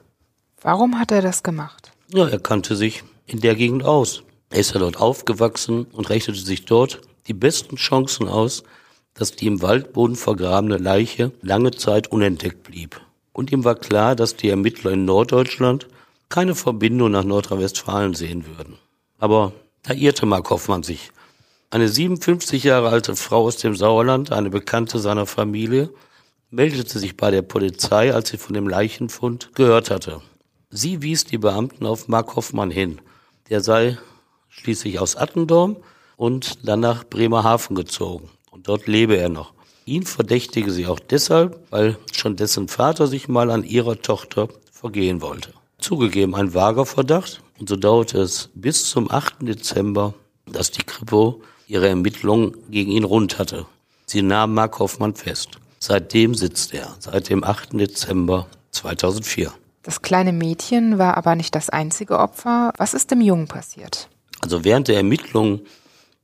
Warum 0.62 0.98
hat 0.98 1.12
er 1.12 1.20
das 1.20 1.42
gemacht? 1.42 1.92
Ja, 2.08 2.26
er 2.26 2.40
kannte 2.40 2.74
sich 2.74 3.04
in 3.26 3.40
der 3.40 3.54
Gegend 3.54 3.84
aus. 3.84 4.22
Er 4.50 4.60
ist 4.60 4.72
ja 4.72 4.80
dort 4.80 4.96
aufgewachsen 4.96 5.84
und 5.92 6.08
rechnete 6.08 6.40
sich 6.40 6.64
dort 6.64 7.02
die 7.26 7.34
besten 7.34 7.76
Chancen 7.76 8.26
aus, 8.26 8.64
dass 9.12 9.32
die 9.32 9.46
im 9.46 9.60
Waldboden 9.60 10.16
vergrabene 10.16 10.78
Leiche 10.78 11.32
lange 11.42 11.72
Zeit 11.72 12.10
unentdeckt 12.10 12.62
blieb 12.62 13.00
und 13.34 13.52
ihm 13.52 13.64
war 13.64 13.74
klar, 13.74 14.16
dass 14.16 14.36
die 14.36 14.48
Ermittler 14.48 14.92
in 14.92 15.04
Norddeutschland 15.04 15.88
keine 16.34 16.56
Verbindung 16.56 17.12
nach 17.12 17.22
Nordrhein-Westfalen 17.22 18.14
sehen 18.14 18.44
würden. 18.48 18.76
Aber 19.20 19.52
da 19.84 19.94
irrte 19.94 20.26
Mark 20.26 20.50
Hoffmann 20.50 20.82
sich. 20.82 21.12
Eine 21.70 21.88
57 21.88 22.64
Jahre 22.64 22.88
alte 22.88 23.14
Frau 23.14 23.44
aus 23.44 23.58
dem 23.58 23.76
Sauerland, 23.76 24.32
eine 24.32 24.50
Bekannte 24.50 24.98
seiner 24.98 25.26
Familie, 25.26 25.90
meldete 26.50 26.98
sich 26.98 27.16
bei 27.16 27.30
der 27.30 27.42
Polizei, 27.42 28.12
als 28.12 28.30
sie 28.30 28.36
von 28.36 28.52
dem 28.52 28.66
Leichenfund 28.66 29.54
gehört 29.54 29.92
hatte. 29.92 30.22
Sie 30.70 31.02
wies 31.02 31.24
die 31.24 31.38
Beamten 31.38 31.86
auf 31.86 32.08
Mark 32.08 32.34
Hoffmann 32.34 32.72
hin. 32.72 33.00
Der 33.48 33.60
sei 33.60 33.96
schließlich 34.48 34.98
aus 34.98 35.14
Attendorn 35.14 35.76
und 36.16 36.66
dann 36.66 36.80
nach 36.80 37.04
Bremerhaven 37.04 37.76
gezogen. 37.76 38.28
Und 38.50 38.66
dort 38.66 38.88
lebe 38.88 39.16
er 39.16 39.28
noch. 39.28 39.52
Ihn 39.84 40.02
verdächtige 40.02 40.72
sie 40.72 40.88
auch 40.88 40.98
deshalb, 40.98 41.60
weil 41.70 41.96
schon 42.12 42.34
dessen 42.34 42.66
Vater 42.66 43.06
sich 43.06 43.28
mal 43.28 43.52
an 43.52 43.62
ihrer 43.62 44.02
Tochter 44.02 44.48
vergehen 44.72 45.22
wollte. 45.22 45.52
Zugegeben 45.84 46.34
ein 46.34 46.54
vager 46.54 46.86
Verdacht 46.86 47.42
und 47.60 47.68
so 47.68 47.76
dauerte 47.76 48.18
es 48.18 48.48
bis 48.54 48.88
zum 48.88 49.10
8. 49.10 49.36
Dezember 49.42 50.14
dass 50.46 50.70
die 50.70 50.82
Kripo 50.82 51.42
ihre 51.66 51.88
Ermittlungen 51.88 52.56
gegen 52.70 52.90
ihn 52.90 53.04
rund 53.04 53.38
hatte. 53.38 53.66
Sie 54.06 54.22
nahm 54.22 54.54
Mark 54.54 54.78
Hoffmann 54.78 55.14
fest. 55.14 55.58
Seitdem 55.80 56.34
sitzt 56.34 56.72
er, 56.72 56.96
seit 57.00 57.28
dem 57.28 57.44
8. 57.44 57.74
Dezember 57.74 58.46
2004. 58.70 59.52
Das 59.82 60.00
kleine 60.00 60.32
Mädchen 60.32 60.96
war 60.96 61.18
aber 61.18 61.34
nicht 61.34 61.54
das 61.54 61.68
einzige 61.68 62.18
Opfer. 62.18 62.72
Was 62.78 62.94
ist 62.94 63.10
dem 63.10 63.20
Jungen 63.20 63.46
passiert? 63.46 64.08
Also 64.40 64.64
während 64.64 64.88
der 64.88 64.96
Ermittlungen 64.96 65.66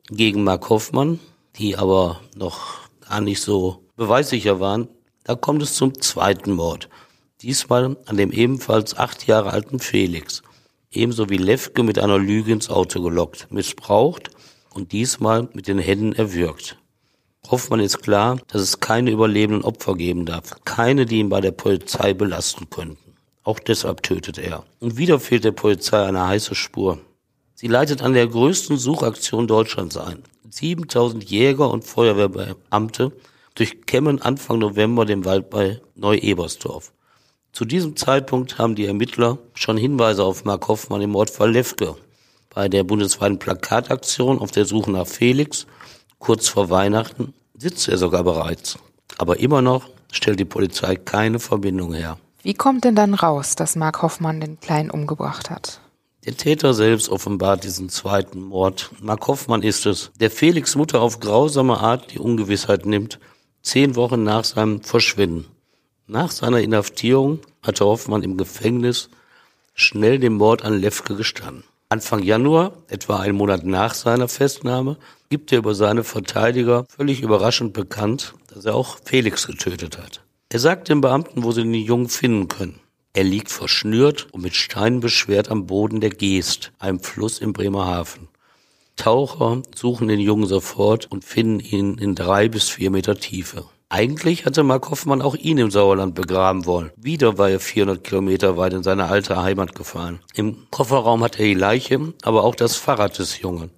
gegen 0.08 0.42
Mark 0.42 0.70
Hoffmann, 0.70 1.20
die 1.56 1.76
aber 1.76 2.22
noch 2.34 2.88
gar 3.06 3.20
nicht 3.20 3.42
so 3.42 3.84
beweissicher 3.96 4.58
waren, 4.58 4.88
da 5.24 5.34
kommt 5.34 5.60
es 5.60 5.74
zum 5.74 6.00
zweiten 6.00 6.52
Mord. 6.52 6.88
Diesmal 7.42 7.96
an 8.04 8.16
dem 8.18 8.32
ebenfalls 8.32 8.96
acht 8.98 9.26
Jahre 9.26 9.50
alten 9.52 9.78
Felix. 9.78 10.42
Ebenso 10.90 11.30
wie 11.30 11.38
Lefke 11.38 11.82
mit 11.82 11.98
einer 11.98 12.18
Lüge 12.18 12.52
ins 12.52 12.68
Auto 12.68 13.00
gelockt, 13.02 13.46
missbraucht 13.50 14.30
und 14.74 14.92
diesmal 14.92 15.48
mit 15.54 15.66
den 15.66 15.78
Händen 15.78 16.12
erwürgt. 16.12 16.76
Hoffmann 17.50 17.80
ist 17.80 18.02
klar, 18.02 18.38
dass 18.48 18.60
es 18.60 18.80
keine 18.80 19.10
überlebenden 19.10 19.64
Opfer 19.64 19.94
geben 19.94 20.26
darf. 20.26 20.54
Keine, 20.64 21.06
die 21.06 21.20
ihn 21.20 21.30
bei 21.30 21.40
der 21.40 21.52
Polizei 21.52 22.12
belasten 22.12 22.68
könnten. 22.68 23.14
Auch 23.42 23.58
deshalb 23.58 24.02
tötet 24.02 24.36
er. 24.36 24.64
Und 24.78 24.98
wieder 24.98 25.18
fehlt 25.18 25.44
der 25.44 25.52
Polizei 25.52 26.04
eine 26.04 26.26
heiße 26.26 26.54
Spur. 26.54 26.98
Sie 27.54 27.68
leitet 27.68 28.02
an 28.02 28.12
der 28.12 28.26
größten 28.26 28.76
Suchaktion 28.76 29.46
Deutschlands 29.46 29.96
ein. 29.96 30.22
7000 30.50 31.24
Jäger 31.24 31.70
und 31.70 31.84
Feuerwehrbeamte 31.84 33.12
durchkämmen 33.54 34.20
Anfang 34.20 34.58
November 34.58 35.06
den 35.06 35.24
Wald 35.24 35.48
bei 35.48 35.80
Neu-Ebersdorf. 35.94 36.92
Zu 37.52 37.64
diesem 37.64 37.96
Zeitpunkt 37.96 38.58
haben 38.58 38.74
die 38.74 38.86
Ermittler 38.86 39.38
schon 39.54 39.76
Hinweise 39.76 40.24
auf 40.24 40.44
Mark 40.44 40.68
Hoffmann 40.68 41.02
im 41.02 41.10
Mordfall 41.10 41.52
Lefke. 41.52 41.96
Bei 42.48 42.68
der 42.68 42.84
bundesweiten 42.84 43.38
Plakataktion 43.38 44.38
auf 44.38 44.50
der 44.50 44.64
Suche 44.64 44.90
nach 44.90 45.06
Felix, 45.06 45.66
kurz 46.18 46.48
vor 46.48 46.70
Weihnachten, 46.70 47.34
sitzt 47.56 47.88
er 47.88 47.98
sogar 47.98 48.24
bereits. 48.24 48.78
Aber 49.18 49.40
immer 49.40 49.62
noch 49.62 49.88
stellt 50.12 50.40
die 50.40 50.44
Polizei 50.44 50.96
keine 50.96 51.38
Verbindung 51.38 51.92
her. 51.92 52.18
Wie 52.42 52.54
kommt 52.54 52.84
denn 52.84 52.94
dann 52.94 53.14
raus, 53.14 53.54
dass 53.56 53.76
Mark 53.76 54.02
Hoffmann 54.02 54.40
den 54.40 54.58
Kleinen 54.60 54.90
umgebracht 54.90 55.50
hat? 55.50 55.80
Der 56.24 56.36
Täter 56.36 56.74
selbst 56.74 57.08
offenbart 57.08 57.64
diesen 57.64 57.88
zweiten 57.88 58.42
Mord. 58.42 58.90
Mark 59.00 59.26
Hoffmann 59.26 59.62
ist 59.62 59.86
es, 59.86 60.10
der 60.20 60.30
Felix 60.30 60.76
Mutter 60.76 61.00
auf 61.00 61.20
grausame 61.20 61.78
Art 61.78 62.12
die 62.12 62.18
Ungewissheit 62.18 62.86
nimmt, 62.86 63.18
zehn 63.62 63.96
Wochen 63.96 64.22
nach 64.22 64.44
seinem 64.44 64.82
Verschwinden. 64.82 65.46
Nach 66.12 66.32
seiner 66.32 66.58
Inhaftierung 66.58 67.38
hatte 67.62 67.84
Hoffmann 67.84 68.24
im 68.24 68.36
Gefängnis 68.36 69.10
schnell 69.74 70.18
den 70.18 70.32
Mord 70.32 70.64
an 70.64 70.80
Lefke 70.80 71.14
gestanden. 71.14 71.62
Anfang 71.88 72.24
Januar, 72.24 72.72
etwa 72.88 73.20
einen 73.20 73.36
Monat 73.36 73.64
nach 73.64 73.94
seiner 73.94 74.26
Festnahme, 74.26 74.96
gibt 75.28 75.52
er 75.52 75.58
über 75.58 75.76
seine 75.76 76.02
Verteidiger 76.02 76.84
völlig 76.88 77.22
überraschend 77.22 77.74
bekannt, 77.74 78.34
dass 78.52 78.64
er 78.64 78.74
auch 78.74 78.98
Felix 79.04 79.46
getötet 79.46 79.98
hat. 79.98 80.24
Er 80.48 80.58
sagt 80.58 80.88
den 80.88 81.00
Beamten, 81.00 81.44
wo 81.44 81.52
sie 81.52 81.62
den 81.62 81.74
Jungen 81.74 82.08
finden 82.08 82.48
können. 82.48 82.80
Er 83.12 83.22
liegt 83.22 83.52
verschnürt 83.52 84.26
und 84.32 84.42
mit 84.42 84.56
Steinen 84.56 84.98
beschwert 84.98 85.48
am 85.48 85.66
Boden 85.66 86.00
der 86.00 86.10
Geest, 86.10 86.72
einem 86.80 86.98
Fluss 86.98 87.38
in 87.38 87.52
Bremerhaven. 87.52 88.26
Taucher 88.96 89.62
suchen 89.76 90.08
den 90.08 90.18
Jungen 90.18 90.48
sofort 90.48 91.08
und 91.08 91.24
finden 91.24 91.60
ihn 91.60 91.98
in 91.98 92.16
drei 92.16 92.48
bis 92.48 92.68
vier 92.68 92.90
Meter 92.90 93.14
Tiefe. 93.14 93.66
Eigentlich 93.92 94.46
hatte 94.46 94.62
Mark 94.62 94.88
Hoffmann 94.88 95.20
auch 95.20 95.34
ihn 95.34 95.58
im 95.58 95.72
Sauerland 95.72 96.14
begraben 96.14 96.64
wollen. 96.64 96.92
Wieder 96.94 97.38
war 97.38 97.50
er 97.50 97.58
400 97.58 98.04
Kilometer 98.04 98.56
weit 98.56 98.72
in 98.72 98.84
seine 98.84 99.06
alte 99.06 99.42
Heimat 99.42 99.74
gefahren. 99.74 100.20
Im 100.32 100.58
Kofferraum 100.70 101.24
hat 101.24 101.40
er 101.40 101.46
die 101.46 101.54
Leiche, 101.54 102.14
aber 102.22 102.44
auch 102.44 102.54
das 102.54 102.76
Fahrrad 102.76 103.18
des 103.18 103.40
Jungen. 103.40 103.70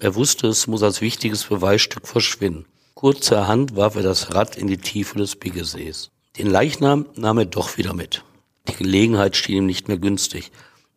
Er 0.00 0.14
wusste, 0.14 0.46
es 0.46 0.66
muss 0.66 0.82
als 0.82 1.02
wichtiges 1.02 1.44
Beweisstück 1.44 2.08
verschwinden. 2.08 2.64
Kurzerhand 2.94 3.76
warf 3.76 3.96
er 3.96 4.02
das 4.02 4.34
Rad 4.34 4.56
in 4.56 4.66
die 4.66 4.78
Tiefe 4.78 5.18
des 5.18 5.36
Biggesees. 5.36 6.10
Den 6.38 6.46
Leichnam 6.46 7.04
nahm 7.14 7.36
er 7.36 7.44
doch 7.44 7.76
wieder 7.76 7.92
mit. 7.92 8.24
Die 8.66 8.76
Gelegenheit 8.76 9.36
schien 9.36 9.58
ihm 9.58 9.66
nicht 9.66 9.88
mehr 9.88 9.98
günstig. 9.98 10.52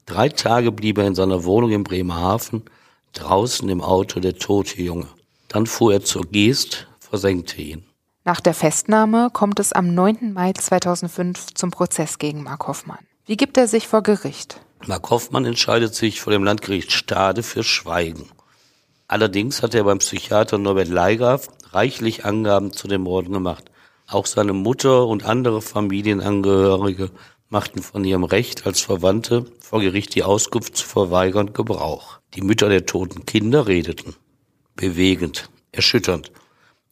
Drei 0.05 0.29
Tage 0.29 0.71
blieb 0.71 0.97
er 0.99 1.07
in 1.07 1.15
seiner 1.15 1.43
Wohnung 1.43 1.71
in 1.71 1.83
Bremerhaven, 1.83 2.63
draußen 3.11 3.67
im 3.67 3.81
Auto 3.81 4.21
der 4.21 4.37
tote 4.37 4.81
Junge. 4.81 5.07
Dann 5.49 5.67
fuhr 5.67 5.91
er 5.91 6.03
zur 6.05 6.23
Geest, 6.23 6.87
versenkte 7.01 7.61
ihn. 7.61 7.83
Nach 8.25 8.39
der 8.39 8.53
Festnahme 8.53 9.29
kommt 9.33 9.59
es 9.59 9.73
am 9.73 9.93
9. 9.93 10.31
Mai 10.31 10.53
2005 10.53 11.53
zum 11.55 11.71
Prozess 11.71 12.19
gegen 12.19 12.43
Mark 12.43 12.67
Hoffmann. 12.67 13.05
Wie 13.25 13.35
gibt 13.35 13.57
er 13.57 13.67
sich 13.67 13.89
vor 13.89 14.01
Gericht? 14.01 14.61
Mark 14.87 15.09
Hoffmann 15.09 15.43
entscheidet 15.43 15.93
sich 15.93 16.21
vor 16.21 16.31
dem 16.31 16.45
Landgericht 16.45 16.93
Stade 16.93 17.43
für 17.43 17.65
Schweigen. 17.65 18.29
Allerdings 19.09 19.61
hat 19.61 19.75
er 19.75 19.83
beim 19.83 19.97
Psychiater 19.97 20.57
Norbert 20.57 20.87
Leigraf 20.87 21.49
reichlich 21.71 22.23
Angaben 22.23 22.71
zu 22.71 22.87
den 22.87 23.01
Morden 23.01 23.33
gemacht. 23.33 23.65
Auch 24.07 24.25
seine 24.25 24.53
Mutter 24.53 25.05
und 25.05 25.25
andere 25.25 25.61
Familienangehörige 25.61 27.11
machten 27.49 27.83
von 27.83 28.05
ihrem 28.05 28.23
Recht 28.23 28.65
als 28.65 28.79
Verwandte 28.79 29.45
vor 29.59 29.81
Gericht 29.81 30.15
die 30.15 30.23
Auskunft 30.23 30.77
zu 30.77 30.87
verweigern 30.87 31.51
Gebrauch. 31.51 32.19
Die 32.35 32.41
Mütter 32.41 32.69
der 32.69 32.85
toten 32.85 33.25
Kinder 33.25 33.67
redeten. 33.67 34.15
Bewegend, 34.77 35.49
erschütternd. 35.73 36.31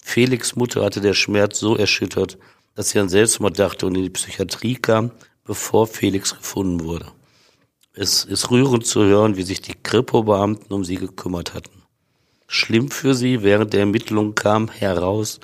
Felix 0.02 0.56
Mutter 0.56 0.84
hatte 0.84 1.02
der 1.02 1.14
Schmerz 1.14 1.60
so 1.60 1.78
erschüttert, 1.78 2.38
dass 2.76 2.90
sie 2.90 3.00
an 3.00 3.10
Selbstmord 3.10 3.58
dachte 3.58 3.86
und 3.86 3.96
in 3.96 4.04
die 4.04 4.10
Psychiatrie 4.10 4.76
kam, 4.76 5.12
bevor 5.46 5.88
Felix 5.88 6.36
gefunden 6.36 6.84
wurde. 6.84 7.08
Es 7.94 8.24
ist 8.24 8.52
rührend 8.52 8.86
zu 8.86 9.04
hören, 9.04 9.36
wie 9.36 9.44
sich 9.44 9.62
die 9.62 9.76
Kripo-Beamten 9.76 10.74
um 10.74 10.86
sie 10.86 10.96
gekümmert 10.96 11.54
hatten. 11.54 11.84
Schlimm 12.48 12.90
für 12.90 13.14
sie, 13.14 13.44
während 13.44 13.74
der 13.74 13.82
Ermittlungen 13.82 14.36
kam 14.36 14.70
heraus, 14.70 15.40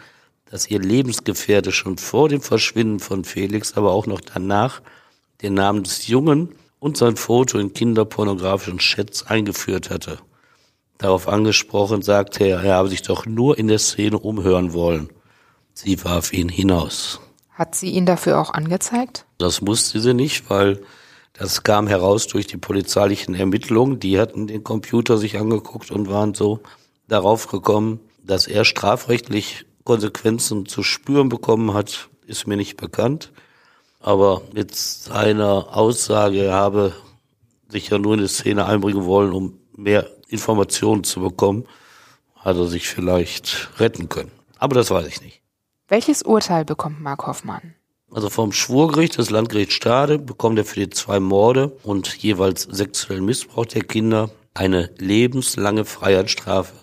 dass 0.50 0.70
ihr 0.70 0.80
Lebensgefährte 0.80 1.72
schon 1.72 1.98
vor 1.98 2.30
dem 2.30 2.42
Verschwinden 2.42 3.00
von 3.00 3.24
Felix, 3.26 3.74
aber 3.74 3.92
auch 3.92 4.08
noch 4.08 4.22
danach 4.22 4.82
den 5.42 5.54
Namen 5.54 5.84
des 5.84 6.08
Jungen 6.08 6.56
und 6.80 6.98
sein 6.98 7.16
Foto 7.16 7.58
in 7.60 7.74
kinderpornografischen 7.74 8.80
Chats 8.80 9.26
eingeführt 9.26 9.90
hatte. 9.90 10.20
Darauf 10.98 11.28
angesprochen 11.28 12.02
sagte 12.02 12.46
er, 12.46 12.64
er 12.64 12.76
habe 12.76 12.90
sich 12.90 13.02
doch 13.02 13.26
nur 13.26 13.58
in 13.58 13.68
der 13.68 13.80
Szene 13.80 14.18
umhören 14.18 14.74
wollen. 14.74 15.10
Sie 15.74 16.04
warf 16.04 16.34
ihn 16.34 16.50
hinaus. 16.50 17.20
Hat 17.52 17.76
sie 17.76 17.92
ihn 17.92 18.06
dafür 18.06 18.40
auch 18.40 18.54
angezeigt? 18.54 19.26
Das 19.38 19.62
musste 19.62 20.00
sie 20.00 20.14
nicht, 20.14 20.50
weil 20.50 20.82
das 21.34 21.64
kam 21.64 21.88
heraus 21.88 22.26
durch 22.28 22.48
die 22.48 22.58
polizeilichen 22.58 23.36
Ermittlungen. 23.36 24.00
Die 24.00 24.20
hatten 24.20 24.48
den 24.48 24.64
Computer 24.64 25.18
sich 25.18 25.38
angeguckt 25.38 25.92
und 25.92 26.10
waren 26.10 26.34
so 26.34 26.62
darauf 27.08 27.48
gekommen, 27.48 28.00
dass 28.24 28.48
er 28.48 28.66
strafrechtlich 28.66 29.66
Konsequenzen 29.84 30.66
zu 30.66 30.84
spüren 30.84 31.30
bekommen 31.30 31.74
hat, 31.74 32.10
ist 32.26 32.48
mir 32.48 32.58
nicht 32.58 32.76
bekannt. 32.76 33.32
Aber 34.00 34.42
mit 34.54 34.76
seiner 34.76 35.78
Aussage, 35.78 36.44
er 36.44 36.54
habe 36.54 36.94
sich 37.70 37.90
ja 37.90 37.98
nur 37.98 38.16
in 38.16 38.22
die 38.22 38.28
Szene 38.28 38.66
einbringen 38.66 39.06
wollen, 39.06 39.32
um 39.32 39.60
mehr 39.76 40.10
Informationen 40.28 41.04
zu 41.04 41.22
bekommen, 41.22 41.66
hat 42.36 42.58
er 42.58 42.68
sich 42.68 42.88
vielleicht 42.88 43.70
retten 43.80 44.10
können. 44.10 44.32
Aber 44.58 44.76
das 44.76 44.92
weiß 44.92 45.08
ich 45.08 45.22
nicht. 45.22 45.42
Welches 45.88 46.24
Urteil 46.24 46.66
bekommt 46.66 47.02
Mark 47.02 47.26
Hoffmann? 47.28 47.76
Also 48.12 48.30
vom 48.30 48.52
Schwurgericht 48.52 49.18
des 49.18 49.30
Landgerichts 49.30 49.74
Stade 49.74 50.18
bekommt 50.18 50.58
er 50.58 50.66
für 50.66 50.80
die 50.80 50.90
zwei 50.90 51.20
Morde 51.20 51.70
und 51.84 52.16
jeweils 52.18 52.64
sexuellen 52.64 53.26
Missbrauch 53.26 53.66
der 53.66 53.84
Kinder 53.84 54.30
eine 54.54 54.90
lebenslange 54.98 55.86
Freiheitsstrafe 55.86 56.74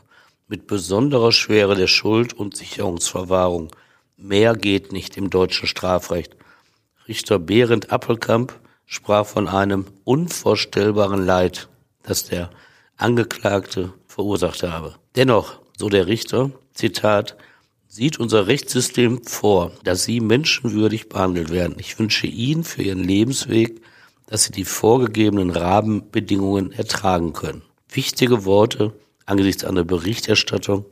mit 0.49 0.67
besonderer 0.67 1.33
Schwere 1.33 1.75
der 1.75 1.87
Schuld 1.87 2.35
und 2.35 2.57
Sicherungsverwahrung. 2.57 3.71
Mehr 4.17 4.55
geht 4.55 4.93
nicht 4.93 5.17
im 5.17 5.31
deutschen 5.31 5.67
Strafrecht. 5.67 6.37
Richter 7.09 7.39
Behrendt 7.39 7.91
Appelkamp 7.91 8.55
sprach 8.87 9.27
von 9.27 9.49
einem 9.49 9.87
unvorstellbaren 10.05 11.25
Leid, 11.25 11.69
das 12.03 12.25
der 12.25 12.51
Angeklagte 12.97 13.93
verursacht 14.07 14.63
habe. 14.63 14.95
Dennoch, 15.17 15.61
so 15.77 15.89
der 15.89 16.07
Richter, 16.07 16.51
Zitat, 16.73 17.37
sieht 17.89 18.19
unser 18.19 18.47
Rechtssystem 18.47 19.25
vor, 19.25 19.73
dass 19.85 20.05
Sie 20.05 20.21
menschenwürdig 20.21 21.09
behandelt 21.09 21.51
werden. 21.51 21.77
Ich 21.79 21.99
wünsche 21.99 22.27
Ihnen 22.27 22.65
für 22.65 22.83
Ihren 22.83 23.05
Lebensweg, 23.05 23.81
dass 24.27 24.45
Sie 24.45 24.53
die 24.53 24.65
vorgegebenen 24.65 25.51
Rahmenbedingungen 25.51 26.73
ertragen 26.73 27.33
können. 27.33 27.63
Wichtige 27.89 28.45
Worte 28.45 28.93
angesichts 29.27 29.65
einer 29.65 29.85
Berichterstattung 29.85 30.87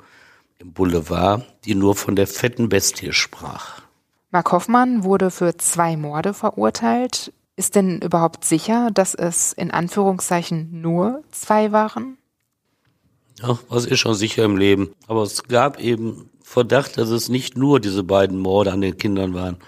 im 0.59 0.73
Boulevard, 0.73 1.45
die 1.65 1.75
nur 1.75 1.97
von 1.97 2.17
der 2.17 2.27
fetten 2.27 2.69
Bestie 2.69 3.12
sprach. 3.12 3.83
Mark 4.31 4.53
Hoffmann 4.53 5.05
wurde 5.05 5.31
für 5.31 5.57
zwei 5.59 5.97
Morde 5.97 6.33
verurteilt. 6.33 7.33
Ist 7.57 7.75
denn 7.75 8.01
überhaupt 8.01 8.45
sicher, 8.45 8.91
dass 8.93 9.15
es 9.15 9.53
in 9.53 9.71
Anführungszeichen 9.71 10.81
nur 10.81 11.23
zwei 11.31 11.71
waren? 11.73 12.17
Ja, 13.41 13.59
was 13.69 13.85
ist 13.85 13.99
schon 13.99 14.15
sicher 14.15 14.45
im 14.45 14.57
Leben. 14.57 14.95
Aber 15.07 15.23
es 15.23 15.43
gab 15.45 15.79
eben 15.79 16.31
Verdacht, 16.43 16.99
dass 16.99 17.11
es 17.11 17.29
nicht 17.29 17.57
nur 17.57 17.81
diese 17.81 18.03
beiden 18.05 18.38
Morde 18.38 18.73
an 18.73 18.81
den 18.81 18.97
Kindern 18.97 19.35
waren. 19.35 19.59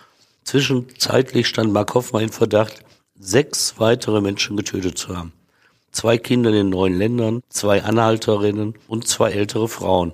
Zwischenzeitlich 0.44 1.47
stand 1.47 1.73
Mark 1.73 1.94
Hoffmann 1.94 2.25
in 2.25 2.29
Verdacht, 2.31 2.85
sechs 3.18 3.75
weitere 3.79 4.20
Menschen 4.20 4.57
getötet 4.57 4.99
zu 4.99 5.16
haben. 5.16 5.33
zwei 5.92 6.18
Kinder 6.18 6.51
in 6.51 6.57
den 6.57 6.68
neuen 6.70 6.99
Ländern, 6.99 7.42
zwei 7.49 7.83
Anhalterinnen 7.83 8.75
und 8.88 9.07
zwei 9.07 9.31
ältere 9.31 9.68
Frauen. 9.68 10.12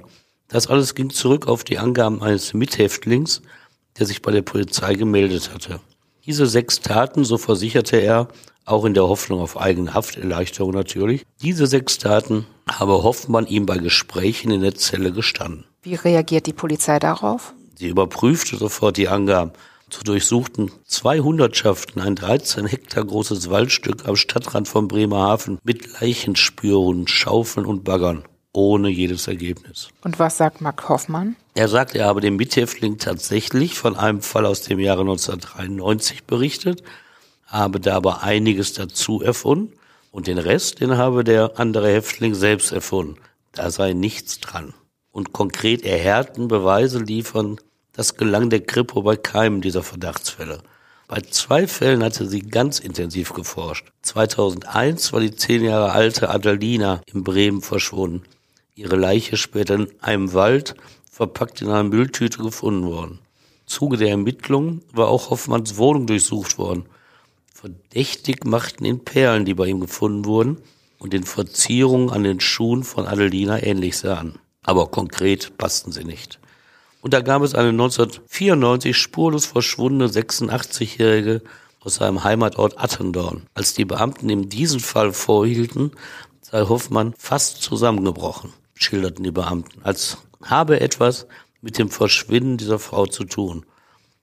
Das 0.49 0.67
alles 0.67 0.95
ging 0.95 1.11
zurück 1.11 1.49
auf 1.49 1.65
die 1.65 1.79
Angaben 1.79 2.23
eines 2.23 2.53
Mithäftlings, 2.55 3.43
der 3.99 4.07
sich 4.07 4.23
bei 4.23 4.31
der 4.31 4.43
Polizei 4.43 4.95
gemeldet 4.95 5.53
hatte. 5.55 5.81
Diese 6.27 6.47
sechs 6.47 6.81
Taten, 6.81 7.25
so 7.25 7.39
versicherte 7.39 7.97
er, 7.97 8.29
auch 8.65 8.85
in 8.85 8.95
der 8.95 9.09
Hoffnung 9.09 9.41
auf 9.41 9.59
eigene 9.59 9.95
Hafterleichterung 9.95 10.73
natürlich, 10.73 11.25
diese 11.43 11.67
sechs 11.67 11.99
Taten 11.99 12.47
habe 12.71 13.03
Hoffmann 13.03 13.47
ihm 13.47 13.67
bei 13.67 13.79
Gesprächen 13.79 14.51
in 14.51 14.61
der 14.61 14.75
Zelle 14.75 15.13
gestanden. 15.13 15.65
Wie 15.83 15.95
reagiert 15.95 16.47
die 16.47 16.53
Polizei 16.53 16.99
darauf? 16.99 17.55
Sie 17.75 17.89
überprüfte 17.89 18.57
sofort 18.57 18.97
die 18.97 19.09
Angaben. 19.09 19.53
Zu 19.89 20.05
durchsuchten 20.05 20.71
zwei 20.87 21.19
Hundertschaften 21.21 22.01
ein 22.01 22.15
13 22.15 22.67
Hektar 22.67 23.05
großes 23.05 23.51
Waldstück 23.51 24.07
am 24.07 24.15
Stadtrand 24.15 24.69
von 24.69 24.87
Bremerhaven 24.87 25.59
mit 25.65 26.01
Leichenspürhunden, 26.01 27.09
Schaufeln 27.09 27.67
und 27.67 27.83
Baggern 27.83 28.25
ohne 28.53 28.89
jedes 28.89 29.27
Ergebnis. 29.29 29.89
Und 30.03 30.19
was 30.19 30.37
sagt 30.37 30.61
Mark 30.61 30.89
Hoffmann? 30.89 31.37
Er 31.55 31.69
sagt, 31.69 31.95
er 31.97 32.07
habe 32.07 32.21
dem 32.21 32.37
Mithäftling 32.37 32.99
tatsächlich 32.99 33.75
von 33.75 33.97
einem 33.97 34.23
Fall 34.23 34.47
aus 34.47 34.63
dem 34.63 34.79
Jahre 34.79 35.01
1993 35.01 36.25
berichtet, 36.25 36.83
habe 37.47 37.81
dabei 37.81 38.19
einiges 38.19 38.73
dazu 38.73 39.21
erfunden 39.21 39.73
und 40.13 40.29
den 40.29 40.39
Rest, 40.39 40.81
den 40.81 40.97
habe 40.97 41.25
der 41.25 41.59
andere 41.59 41.89
Häftling 41.93 42.35
selbst 42.35 42.71
erfunden. 42.71 43.17
Da 43.53 43.71
sei 43.71 43.95
nichts 43.95 44.39
dran. 44.39 44.75
Und 45.11 45.33
konkret 45.33 45.83
erhärten 45.83 46.47
Beweise 46.47 47.01
liefern, 47.01 47.59
das 47.93 48.17
gelang 48.17 48.49
der 48.49 48.61
Kripo 48.61 49.03
bei 49.03 49.17
keinem 49.17 49.61
dieser 49.61 49.83
Verdachtsfälle. 49.83 50.63
Bei 51.09 51.21
zwei 51.21 51.67
Fällen 51.67 52.05
hatte 52.05 52.29
sie 52.29 52.41
ganz 52.41 52.79
intensiv 52.79 53.33
geforscht. 53.33 53.89
2001 54.03 55.13
war 55.13 55.19
die 55.19 55.35
zehn 55.35 55.65
Jahre 55.65 55.91
alte 55.91 56.31
Adalina 56.31 57.03
in 57.07 57.25
Bremen 57.25 57.61
verschwunden 57.61 58.23
ihre 58.81 58.97
Leiche 58.97 59.37
später 59.37 59.75
in 59.75 59.89
einem 60.01 60.33
Wald 60.33 60.75
verpackt 61.21 61.61
in 61.61 61.69
einer 61.69 61.83
Mülltüte 61.83 62.43
gefunden 62.43 62.87
worden. 62.87 63.19
Zuge 63.67 63.99
der 63.99 64.09
Ermittlungen 64.09 64.81
war 64.91 65.09
auch 65.09 65.29
Hoffmanns 65.29 65.77
Wohnung 65.77 66.07
durchsucht 66.07 66.57
worden. 66.57 66.87
Verdächtig 67.53 68.47
machten 68.47 68.87
ihn 68.87 69.05
Perlen, 69.05 69.45
die 69.45 69.53
bei 69.53 69.67
ihm 69.67 69.81
gefunden 69.81 70.25
wurden 70.25 70.63
und 70.99 71.13
den 71.13 71.25
Verzierungen 71.25 72.09
an 72.09 72.25
den 72.25 72.41
Schuhen 72.41 72.85
von 72.85 73.07
Adelina 73.07 73.63
ähnlich 73.63 73.99
sahen. 73.99 74.39
Aber 74.63 74.87
konkret 74.87 75.59
passten 75.59 75.93
sie 75.93 76.05
nicht. 76.05 76.39
Und 77.03 77.13
da 77.13 77.21
gab 77.21 77.43
es 77.43 77.55
eine 77.55 77.69
1994 77.69 78.97
spurlos 78.97 79.45
verschwundene 79.45 80.11
86-Jährige 80.11 81.43
aus 81.81 81.97
seinem 81.97 82.25
Heimatort 82.25 82.83
Attendorn. 82.83 83.43
Als 83.53 83.75
die 83.75 83.85
Beamten 83.85 84.31
ihm 84.31 84.49
diesen 84.49 84.81
Fall 84.81 85.13
vorhielten, 85.13 85.93
sei 86.41 86.63
Hoffmann 86.63 87.13
fast 87.19 87.61
zusammengebrochen 87.61 88.55
schilderten 88.81 89.25
die 89.25 89.31
Beamten, 89.31 89.83
als 89.83 90.17
habe 90.43 90.81
etwas 90.81 91.27
mit 91.61 91.79
dem 91.79 91.91
Verschwinden 91.91 92.57
dieser 92.57 92.79
Frau 92.79 93.07
zu 93.07 93.25
tun. 93.25 93.67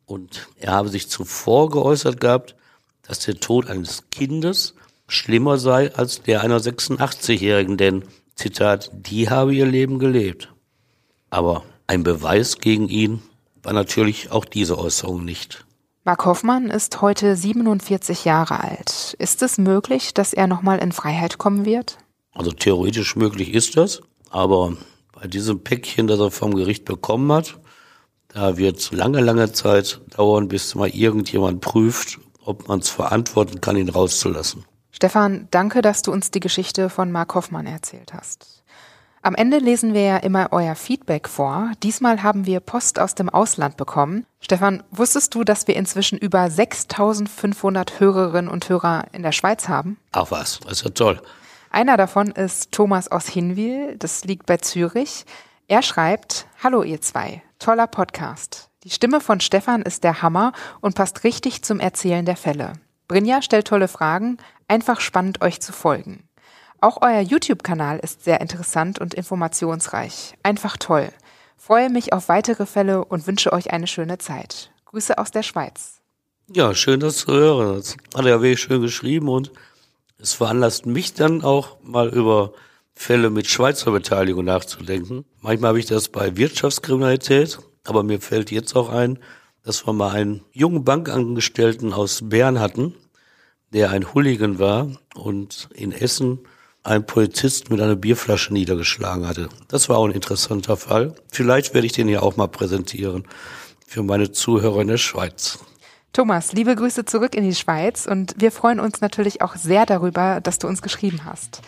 Und 0.05 0.47
er 0.57 0.73
habe 0.73 0.89
sich 0.89 1.09
zuvor 1.09 1.69
geäußert 1.69 2.19
gehabt, 2.19 2.55
dass 3.03 3.19
der 3.19 3.39
Tod 3.39 3.69
eines 3.69 4.09
Kindes 4.09 4.75
schlimmer 5.07 5.57
sei 5.57 5.93
als 5.93 6.21
der 6.21 6.41
einer 6.41 6.59
86-Jährigen, 6.59 7.77
denn, 7.77 8.03
Zitat, 8.35 8.91
die 8.93 9.29
habe 9.29 9.53
ihr 9.53 9.65
Leben 9.65 9.99
gelebt. 9.99 10.53
Aber 11.29 11.63
ein 11.87 12.03
Beweis 12.03 12.59
gegen 12.59 12.89
ihn 12.89 13.21
war 13.63 13.73
natürlich 13.73 14.31
auch 14.31 14.45
diese 14.45 14.77
Äußerung 14.77 15.25
nicht. 15.25 15.65
Mark 16.03 16.25
Hoffmann 16.25 16.69
ist 16.69 17.01
heute 17.01 17.35
47 17.35 18.23
Jahre 18.23 18.63
alt. 18.63 19.15
Ist 19.19 19.41
es 19.41 19.57
möglich, 19.57 20.13
dass 20.13 20.31
er 20.33 20.47
nochmal 20.47 20.79
in 20.79 20.93
Freiheit 20.93 21.37
kommen 21.37 21.65
wird? 21.65 21.97
Also 22.31 22.51
theoretisch 22.51 23.15
möglich 23.17 23.53
ist 23.53 23.75
das. 23.75 24.01
Aber 24.29 24.77
bei 25.19 25.27
diesem 25.27 25.63
Päckchen, 25.63 26.07
das 26.07 26.19
er 26.19 26.31
vom 26.31 26.55
Gericht 26.55 26.85
bekommen 26.85 27.31
hat, 27.31 27.59
da 28.29 28.57
wird 28.57 28.77
es 28.77 28.91
lange, 28.91 29.21
lange 29.21 29.51
Zeit 29.51 30.01
dauern, 30.15 30.47
bis 30.47 30.75
mal 30.75 30.89
irgendjemand 30.89 31.61
prüft, 31.61 32.19
ob 32.43 32.67
man 32.67 32.79
es 32.79 32.89
verantworten 32.89 33.61
kann, 33.61 33.77
ihn 33.77 33.89
rauszulassen. 33.89 34.65
Stefan, 34.91 35.47
danke, 35.51 35.81
dass 35.81 36.01
du 36.01 36.11
uns 36.11 36.31
die 36.31 36.39
Geschichte 36.39 36.89
von 36.89 37.11
Mark 37.11 37.35
Hoffmann 37.35 37.65
erzählt 37.65 38.13
hast. 38.13 38.63
Am 39.23 39.35
Ende 39.35 39.57
lesen 39.57 39.93
wir 39.93 40.01
ja 40.01 40.17
immer 40.17 40.49
euer 40.51 40.75
Feedback 40.75 41.27
vor. 41.27 41.71
Diesmal 41.83 42.23
haben 42.23 42.45
wir 42.45 42.59
Post 42.59 42.99
aus 42.99 43.15
dem 43.15 43.29
Ausland 43.29 43.75
bekommen. 43.75 44.25
Stefan, 44.39 44.83
wusstest 44.91 45.33
du, 45.35 45.43
dass 45.43 45.67
wir 45.67 45.75
inzwischen 45.75 46.17
über 46.17 46.49
6500 46.49 47.99
Hörerinnen 47.99 48.49
und 48.49 48.69
Hörer 48.69 49.05
in 49.11 49.23
der 49.23 49.31
Schweiz 49.31 49.67
haben? 49.67 49.97
Ach 50.11 50.29
was, 50.29 50.59
das 50.59 50.73
ist 50.73 50.83
ja 50.83 50.91
toll. 50.91 51.21
Einer 51.69 51.97
davon 51.97 52.31
ist 52.31 52.71
Thomas 52.71 53.09
aus 53.09 53.27
Hinwil, 53.27 53.97
das 53.97 54.23
liegt 54.23 54.45
bei 54.45 54.57
Zürich. 54.57 55.25
Er 55.67 55.81
schreibt, 55.81 56.47
Hallo 56.63 56.83
ihr 56.83 57.01
zwei, 57.01 57.43
toller 57.59 57.87
Podcast. 57.87 58.69
Die 58.83 58.89
Stimme 58.89 59.19
von 59.19 59.41
Stefan 59.41 59.81
ist 59.81 60.03
der 60.03 60.21
Hammer 60.21 60.53
und 60.79 60.95
passt 60.95 61.23
richtig 61.23 61.63
zum 61.63 61.79
Erzählen 61.79 62.25
der 62.25 62.37
Fälle. 62.37 62.73
Brinja 63.07 63.41
stellt 63.41 63.67
tolle 63.67 63.87
Fragen, 63.87 64.37
einfach 64.67 65.01
spannend 65.01 65.41
euch 65.41 65.59
zu 65.61 65.73
folgen. 65.73 66.27
Auch 66.79 67.01
euer 67.01 67.21
YouTube-Kanal 67.21 67.99
ist 67.99 68.23
sehr 68.23 68.39
interessant 68.39 68.99
und 68.99 69.13
informationsreich. 69.13 70.35
Einfach 70.43 70.77
toll. 70.77 71.09
Freue 71.57 71.89
mich 71.89 72.13
auf 72.13 72.29
weitere 72.29 72.65
Fälle 72.65 73.03
und 73.03 73.27
wünsche 73.27 73.51
euch 73.51 73.71
eine 73.71 73.87
schöne 73.87 74.19
Zeit. 74.19 74.71
Grüße 74.85 75.17
aus 75.17 75.31
der 75.31 75.43
Schweiz. 75.43 76.01
Ja, 76.49 76.73
schön, 76.73 76.99
das 76.99 77.17
zu 77.17 77.33
hören. 77.33 77.75
Das 77.75 77.97
hat 78.15 78.25
er 78.25 78.31
ja 78.31 78.41
wirklich 78.41 78.61
schön 78.61 78.81
geschrieben 78.81 79.27
und 79.27 79.51
es 80.19 80.33
veranlasst 80.33 80.85
mich 80.85 81.13
dann 81.13 81.43
auch 81.43 81.77
mal 81.83 82.09
über 82.09 82.53
Fälle 82.95 83.29
mit 83.29 83.47
Schweizer 83.47 83.91
Beteiligung 83.91 84.45
nachzudenken. 84.45 85.25
Manchmal 85.41 85.69
habe 85.69 85.79
ich 85.79 85.85
das 85.85 86.09
bei 86.09 86.35
Wirtschaftskriminalität, 86.35 87.59
aber 87.83 88.03
mir 88.03 88.19
fällt 88.19 88.51
jetzt 88.51 88.75
auch 88.75 88.89
ein, 88.89 89.19
dass 89.63 89.85
wir 89.85 89.93
mal 89.93 90.11
einen 90.11 90.43
jungen 90.51 90.83
Bankangestellten 90.83 91.93
aus 91.93 92.21
Bern 92.23 92.59
hatten, 92.59 92.95
der 93.73 93.91
ein 93.91 94.13
Hooligan 94.13 94.59
war 94.59 94.87
und 95.13 95.69
in 95.73 95.91
Essen 95.91 96.39
ein 96.83 97.05
Polizist 97.05 97.69
mit 97.69 97.81
einer 97.81 97.97
Bierflasche 97.97 98.53
niedergeschlagen 98.53 99.27
hatte. 99.27 99.49
Das 99.67 99.89
war 99.89 99.97
auch 99.97 100.05
ein 100.05 100.13
interessanter 100.13 100.77
Fall. 100.77 101.15
Vielleicht 101.31 101.73
werde 101.73 101.85
ich 101.85 101.93
den 101.93 102.07
ja 102.07 102.21
auch 102.21 102.37
mal 102.37 102.47
präsentieren 102.47 103.27
für 103.85 104.03
meine 104.03 104.31
Zuhörer 104.31 104.81
in 104.81 104.87
der 104.87 104.97
Schweiz. 104.97 105.59
Thomas, 106.17 106.51
liebe 106.51 106.75
Grüße 106.75 107.05
zurück 107.05 107.35
in 107.35 107.43
die 107.43 107.53
Schweiz 107.53 108.07
und 108.07 108.33
wir 108.39 108.51
freuen 108.51 108.79
uns 108.79 109.01
natürlich 109.01 109.43
auch 109.43 109.55
sehr 109.55 109.85
darüber, 109.85 110.41
dass 110.41 110.57
du 110.57 110.67
uns 110.67 110.81
geschrieben 110.81 111.25
hast. 111.25 111.61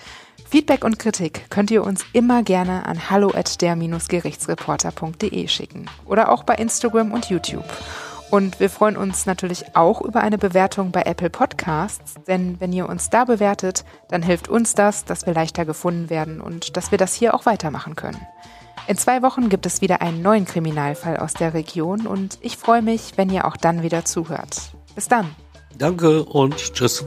Feedback 0.50 0.84
und 0.84 0.98
Kritik 0.98 1.52
könnt 1.52 1.70
ihr 1.70 1.84
uns 1.84 2.04
immer 2.14 2.42
gerne 2.42 2.88
an 2.88 3.12
hallo 3.12 3.32
at 3.32 3.62
der-gerichtsreporter.de 3.62 5.48
schicken 5.48 5.86
oder 6.04 6.32
auch 6.32 6.42
bei 6.42 6.56
Instagram 6.56 7.12
und 7.12 7.30
YouTube. 7.30 7.64
Und 8.32 8.60
wir 8.60 8.72
freuen 8.72 8.98
uns 8.98 9.28
natürlich 9.28 9.76
auch 9.76 10.02
über 10.02 10.22
eine 10.22 10.40
Bewertung 10.40 10.90
bei 10.92 11.04
Apple 11.04 11.30
Podcasts, 11.30 12.16
denn 12.28 12.60
wenn 12.60 12.74
ihr 12.74 12.90
uns 12.90 13.12
da 13.12 13.26
bewertet, 13.26 13.86
dann 14.08 14.24
hilft 14.24 14.48
uns 14.48 14.74
das, 14.74 15.06
dass 15.06 15.28
wir 15.28 15.36
leichter 15.36 15.64
gefunden 15.64 16.10
werden 16.10 16.42
und 16.42 16.76
dass 16.76 16.90
wir 16.90 16.98
das 16.98 17.14
hier 17.14 17.36
auch 17.36 17.46
weitermachen 17.46 17.96
können. 17.96 18.18
In 18.90 18.98
zwei 18.98 19.22
Wochen 19.22 19.50
gibt 19.50 19.68
es 19.68 19.82
wieder 19.82 20.02
einen 20.02 20.24
neuen 20.24 20.46
Kriminalfall 20.46 21.18
aus 21.18 21.36
der 21.36 21.54
Region 21.54 22.08
und 22.08 22.40
ich 22.42 22.58
freue 22.58 22.82
mich, 22.82 23.12
wenn 23.18 23.30
ihr 23.30 23.46
auch 23.46 23.56
dann 23.56 23.84
wieder 23.84 24.04
zuhört. 24.04 24.72
Bis 24.96 25.08
dann. 25.08 25.30
Danke 25.78 26.24
und 26.24 26.56
tschüss. 26.74 27.06